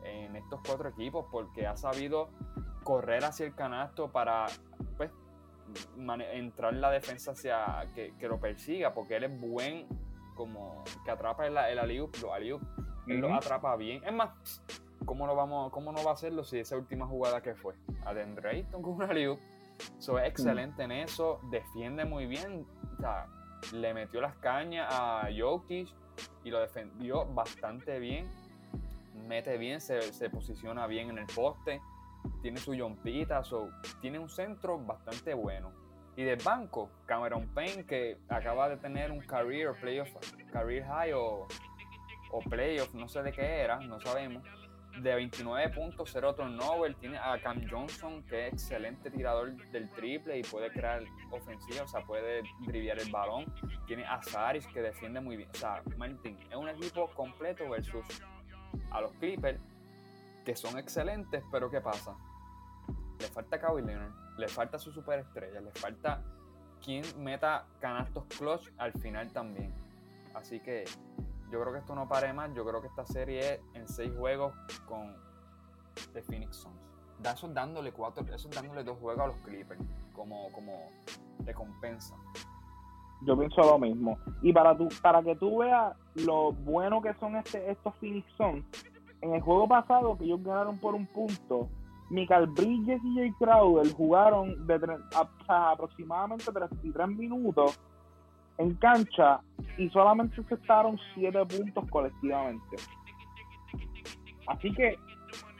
[0.04, 2.30] en estos cuatro equipos porque ha sabido
[2.90, 4.48] correr hacia el canasto para
[4.98, 5.12] pues,
[6.34, 9.86] entrar en la defensa hacia que, lo persiga porque él es buen
[10.34, 14.04] como que atrapa el, el alley lo él lo atrapa bien.
[14.04, 14.64] Es más,
[15.06, 17.76] ¿cómo no, vamos, ¿cómo no va a hacerlo si esa última jugada que fue?
[18.06, 18.14] A
[18.72, 19.38] con una liu.
[20.00, 22.66] So, es excelente en eso, defiende muy bien.
[22.98, 23.28] O sea,
[23.72, 25.90] le metió las cañas a Jokic
[26.44, 28.28] y lo defendió bastante bien.
[29.28, 31.82] Mete bien, se, se posiciona bien en el poste,
[32.42, 33.70] tiene su yompita, so,
[34.02, 35.72] tiene un centro bastante bueno.
[36.16, 40.10] Y del banco, Cameron Payne, que acaba de tener un career playoff,
[40.52, 41.48] career high o,
[42.32, 44.44] o playoff, no sé de qué era, no sabemos
[45.02, 46.94] de 29 puntos, 0 turnover.
[46.96, 51.88] Tiene a Cam Johnson, que es excelente tirador del triple y puede crear ofensiva, o
[51.88, 53.46] sea, puede driviar el balón.
[53.88, 55.50] Tiene a Saris, que defiende muy bien.
[55.54, 58.06] O sea, es un equipo completo versus
[58.92, 59.62] a los Clippers,
[60.50, 62.16] que son excelentes, pero ¿qué pasa?
[63.20, 66.24] Le falta Kawhi Leonard, le falta su superestrella, le falta
[66.84, 69.72] quien meta canastos clutch al final también.
[70.34, 70.86] Así que
[71.52, 72.52] yo creo que esto no pare más.
[72.56, 74.52] Yo creo que esta serie es en seis juegos
[74.88, 75.16] con
[76.14, 76.82] The Phoenix Suns.
[77.20, 79.80] Da dándole cuatro, eso dándole dos juegos a los Clippers
[80.14, 80.90] como, como
[81.46, 82.16] recompensa.
[83.22, 84.18] Yo pienso lo mismo.
[84.42, 88.66] Y para tu, para que tú veas lo bueno que son este, estos Phoenix Suns,
[89.22, 91.70] en el juego pasado que ellos ganaron por un punto,
[92.10, 94.80] Michael Bridges y Jay Crowder jugaron de
[95.48, 97.80] aproximadamente 33 minutos
[98.58, 99.40] en cancha
[99.78, 102.78] y solamente aceptaron 7 puntos colectivamente.
[104.48, 104.98] Así que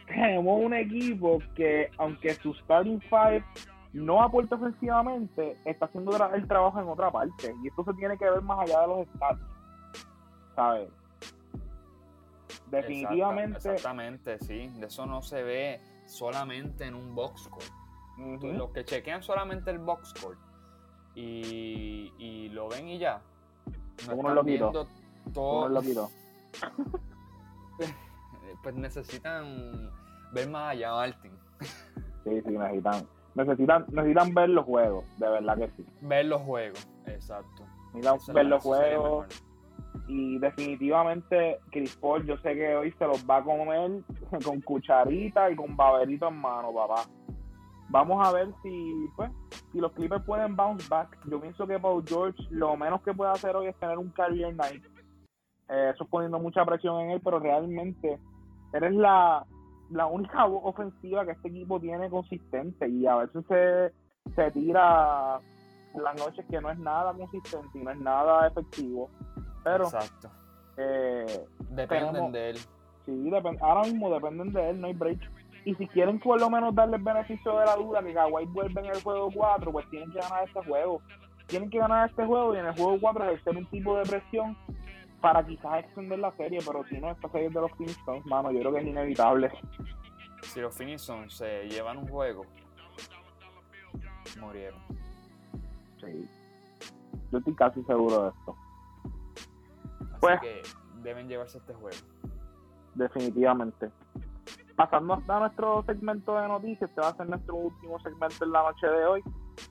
[0.08, 3.44] tenemos un equipo que, aunque su starting five
[3.94, 7.54] no aporta ofensivamente, está haciendo el trabajo en otra parte.
[7.64, 9.42] Y esto se tiene que ver más allá de los stats.
[10.56, 10.90] ¿Sabes?
[12.70, 13.58] Definitivamente.
[13.58, 14.68] exactamente, sí.
[14.80, 17.66] De eso no se ve solamente en un box score.
[18.42, 20.38] Los que chequean solamente el box score
[21.16, 23.22] y, lo ven y ya.
[24.08, 24.88] No Uno lo quitó.
[25.34, 25.66] Todo...
[25.66, 26.10] Uno lo quitó.
[28.64, 29.92] pues necesitan
[30.34, 31.32] ver más allá, Martin.
[32.24, 33.08] sí, sí, necesitan.
[33.36, 35.86] Necesitan, necesitan ver los juegos, de verdad que sí.
[36.02, 37.64] Ver los juegos, exacto.
[37.94, 39.28] Necesitan ver los juegos.
[40.08, 44.02] Y definitivamente, Chris Paul, yo sé que hoy se los va a comer
[44.44, 47.04] con cucharita y con baberito en mano, papá.
[47.90, 49.32] Vamos a ver si, pues,
[49.72, 51.18] si los Clippers pueden bounce back.
[51.26, 54.56] Yo pienso que Paul George lo menos que puede hacer hoy es tener un career
[54.56, 54.84] night.
[55.70, 58.20] Eh, eso es poniendo mucha presión en él, pero realmente
[58.74, 59.46] eres la,
[59.90, 65.40] la única ofensiva que este equipo tiene consistente y a veces se, se tira
[65.96, 69.10] las noches que no es nada consistente y no es nada efectivo.
[69.64, 70.30] Pero Exacto.
[70.78, 72.58] Eh, dependen de él.
[73.06, 73.32] Sí,
[73.62, 75.20] ahora mismo dependen de él, no hay break.
[75.66, 78.80] Y si quieren por lo menos darle el beneficio de la duda que Kawhi vuelve
[78.80, 81.02] en el juego 4, pues tienen que ganar este juego.
[81.48, 84.58] Tienen que ganar este juego y en el juego 4 ejercer un tipo de presión
[85.22, 88.52] para quizás extender la serie, pero si no, esta serie de los Phoenix Suns, mano,
[88.52, 89.52] yo creo que es inevitable.
[90.44, 92.46] Si los Phoenix Suns se llevan un juego,
[94.40, 94.80] murieron.
[96.00, 96.30] Sí.
[97.32, 98.56] Yo estoy casi seguro de esto.
[100.20, 100.62] Así pues, que
[101.02, 101.98] deben llevarse este juego.
[102.96, 103.92] Definitivamente
[104.80, 108.64] pasando a nuestro segmento de noticias, este va a ser nuestro último segmento en la
[108.64, 109.22] noche de hoy.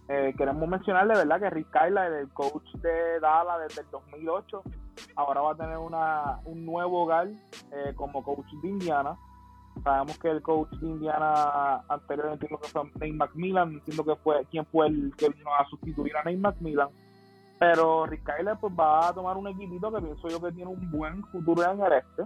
[0.07, 4.63] Eh, queremos mencionarle, ¿verdad?, que Rick Kyla, el coach de Dallas desde el 2008,
[5.17, 9.17] ahora va a tener una, un nuevo hogar eh, como coach de Indiana.
[9.83, 14.45] Sabemos que el coach de Indiana anterior entiendo que fue Nate McMillan, entiendo que fue
[14.51, 16.89] quien fue el que vino a sustituir a Nate McMillan.
[17.59, 20.91] Pero Rick Kyler pues va a tomar un equipito que pienso yo que tiene un
[20.91, 22.23] buen futuro en el este.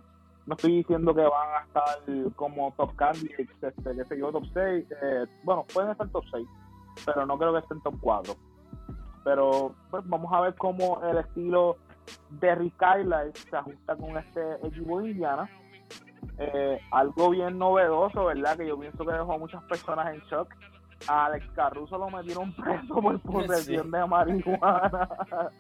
[0.47, 4.45] No estoy diciendo que van a estar como top candidates, este, que sé yo, top
[4.53, 4.87] 6.
[5.03, 6.47] Eh, bueno, pueden estar top 6,
[7.07, 8.35] pero no creo que estén top 4.
[9.25, 11.77] Pero pues vamos a ver cómo el estilo
[12.31, 15.49] de Rick Kyler se ajusta con este equipo de Indiana.
[16.39, 18.57] Eh, algo bien novedoso, ¿verdad?
[18.57, 20.49] Que yo pienso que dejó a muchas personas en shock.
[21.09, 25.09] A Alex Caruso lo metieron preso por posesión de marihuana.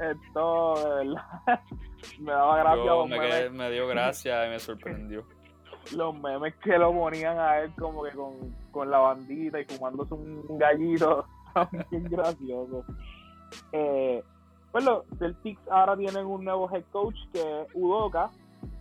[0.00, 1.22] Esto, de verdad,
[2.20, 3.50] me daba gracia.
[3.50, 5.24] me, dio gracia y me sorprendió.
[5.96, 10.14] Los memes que lo ponían a él como que con, con la bandita y fumándose
[10.14, 11.24] un gallito,
[11.90, 12.84] bien gracioso.
[13.72, 14.22] Eh,
[14.70, 18.30] pues los Celtics ahora tienen un nuevo head coach que es Udoka.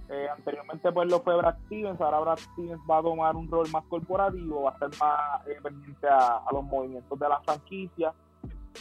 [0.09, 3.67] Eh, anteriormente pues lo fue Brad Stevens, ahora Brad Stevens va a tomar un rol
[3.71, 8.13] más corporativo, va a estar más eh, pendiente a, los movimientos de la franquicia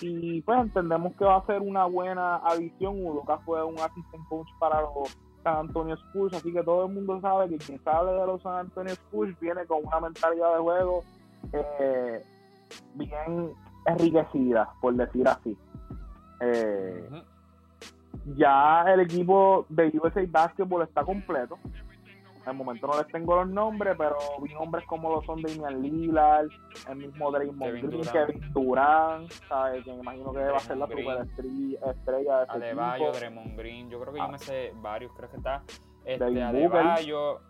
[0.01, 3.05] y pues entendemos que va a ser una buena adición.
[3.05, 7.21] Udoka fue un assistant coach para los San Antonio Spurs, así que todo el mundo
[7.21, 11.03] sabe que quien sabe de los San Antonio Spurs viene con una mentalidad de juego
[11.53, 12.25] eh,
[12.95, 13.53] bien
[13.87, 15.57] enriquecida, por decir así.
[16.41, 17.09] Eh,
[18.35, 21.59] ya el equipo de USA Basketball está completo.
[22.43, 25.83] En el momento no les tengo los nombres, pero vi nombres como lo son Damian
[25.83, 26.47] Lillard,
[26.89, 29.85] el mismo Draymond Green, Kevin Durant, ¿sabes?
[29.85, 33.91] Que me imagino que va a ser la super estrella, de ese Adebayo, Draymond Green,
[33.91, 34.29] yo creo que yo ah.
[34.29, 35.63] me sé varios, creo que está
[36.05, 37.41] este, Adebayo,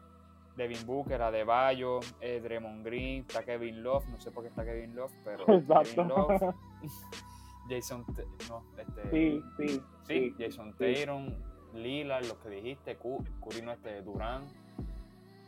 [0.56, 4.96] Devin Booker, Adebayo, eh, Draymond Green, está Kevin Love, no sé por qué está Kevin
[4.96, 6.54] Love, pero Kevin Love.
[7.68, 8.04] Jason,
[8.48, 11.30] no, este, sí, sí, sí, Jason Tatum,
[11.74, 14.42] Lila, lo que dijiste, Curino este Durán,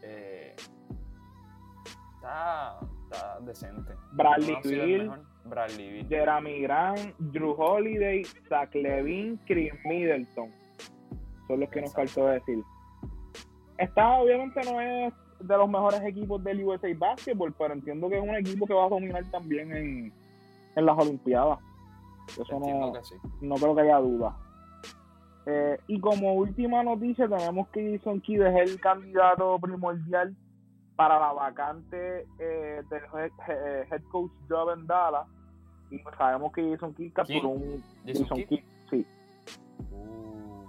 [0.03, 0.55] eh,
[2.15, 3.95] está, está, decente.
[4.13, 10.53] Bradley Bill, Jeremy Grant, Drew Holiday, Zach Levine, Chris Middleton.
[11.47, 12.63] Son los que nos faltó decir.
[13.79, 18.23] Está, obviamente, no es de los mejores equipos del USA Basketball, pero entiendo que es
[18.23, 20.13] un equipo que va a dominar también en,
[20.77, 21.59] en las Olimpiadas.
[22.29, 22.93] Eso no,
[23.41, 24.37] no creo que haya duda.
[25.47, 30.37] Eh, y como última noticia, tenemos que Jason Kidd es el candidato primordial
[30.95, 33.03] para la vacante eh, del
[33.49, 35.27] eh, head, coach job en Dallas.
[35.91, 37.83] Y sabemos que Jason Kidd capturó un.
[38.07, 38.61] Jason, Kidd?
[38.91, 39.07] sí.
[39.91, 40.65] Uh.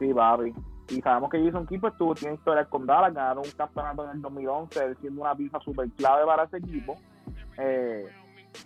[0.00, 0.52] Sí, Barry.
[0.88, 4.10] Y sabemos que Jason Kidd pues, tuvo, tiene historia con Dallas, ganaron un campeonato en
[4.16, 6.96] el 2011, siendo una pieza súper clave para ese equipo.
[7.56, 8.08] Eh,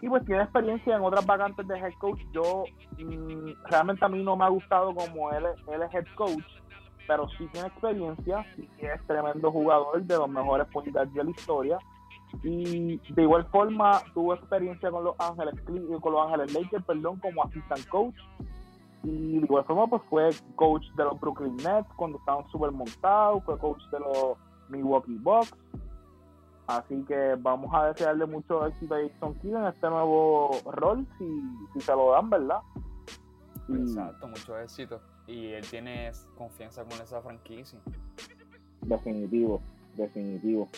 [0.01, 2.21] y pues tiene experiencia en otras vacantes de head coach.
[2.33, 2.65] Yo
[2.99, 6.45] mm, realmente a mí no me ha gustado como él, él es head coach,
[7.07, 11.79] pero sí tiene experiencia, sí es tremendo jugador, de los mejores point de la historia.
[12.43, 15.55] Y de igual forma tuvo experiencia con los Ángeles
[16.01, 18.17] con los Ángeles Lakers, perdón, como assistant coach.
[19.05, 23.43] Y de igual forma pues fue coach de los Brooklyn Nets cuando estaban súper montados,
[23.45, 24.37] fue coach de los
[24.69, 25.57] Milwaukee Bucks
[26.69, 31.25] Así que vamos a desearle mucho éxito a Jason Kidd en este nuevo rol, si,
[31.73, 32.61] si se lo dan, ¿verdad?
[33.71, 35.01] Exacto, mucho éxito.
[35.27, 37.79] Y él tiene confianza con esa franquicia.
[38.83, 39.63] Definitivo,
[39.97, 40.69] definitivo.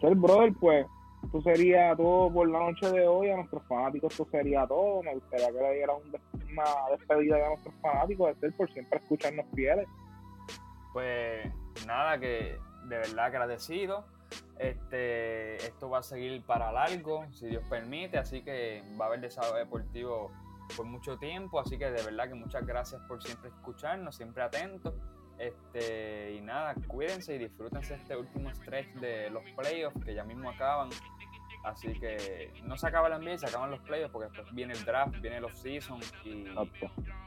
[0.00, 0.86] El brother, pues,
[1.24, 3.30] esto sería todo por la noche de hoy.
[3.30, 5.02] A nuestros fanáticos, esto sería todo.
[5.02, 9.88] Me gustaría que le diera una despedida a nuestros fanáticos, de por siempre escucharnos fieles.
[10.92, 11.52] Pues
[11.84, 12.56] nada, que
[12.88, 14.13] de verdad agradecido
[14.70, 19.20] este, esto va a seguir para largo, si Dios permite, así que va a haber
[19.20, 20.30] desarrollo deportivo
[20.76, 24.94] por mucho tiempo, así que de verdad que muchas gracias por siempre escucharnos, siempre atentos.
[25.38, 30.48] Este, y nada, cuídense y disfrútense este último stretch de los playoffs que ya mismo
[30.48, 30.90] acaban.
[31.64, 34.84] Así que no se acaba el NBA, se acaban los playoffs porque después viene el
[34.84, 36.44] draft, viene el off-season y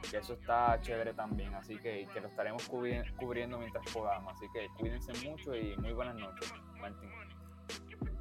[0.08, 1.52] que eso está chévere también.
[1.54, 4.32] Así que, que lo estaremos cubriendo mientras podamos.
[4.34, 7.10] Así que cuídense mucho y muy buenas noches, Martín.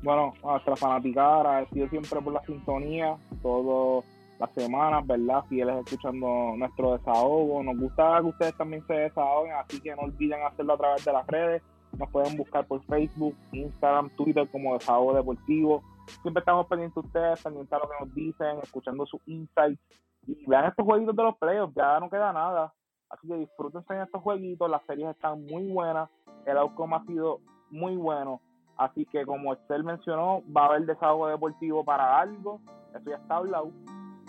[0.04, 4.06] Bueno, a nuestra fanaticada, agradecido siempre por la sintonía, todas
[4.40, 5.44] las semanas, ¿verdad?
[5.50, 7.64] Fieles escuchando nuestro desahogo.
[7.64, 11.14] Nos gusta que ustedes también se desahoguen, así que no olviden hacerlo a través de
[11.14, 11.64] las redes.
[11.98, 15.82] Nos pueden buscar por Facebook, Instagram, Twitter como Desahogo Deportivo
[16.22, 19.80] siempre estamos pendientes de ustedes, pendientes de lo que nos dicen, escuchando sus insights.
[20.26, 22.74] Y vean estos jueguitos de los playoffs, ya no queda nada.
[23.10, 26.10] Así que disfrútense en estos jueguitos, las series están muy buenas,
[26.46, 27.40] el outcome ha sido
[27.70, 28.42] muy bueno.
[28.78, 32.62] Así que como Excel mencionó, va a haber desahogo deportivo para algo,
[32.94, 33.72] eso ya está hablado.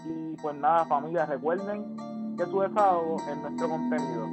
[0.06, 1.96] Y pues nada, familia, recuerden
[2.36, 4.26] que su desahogo es nuestro contenido.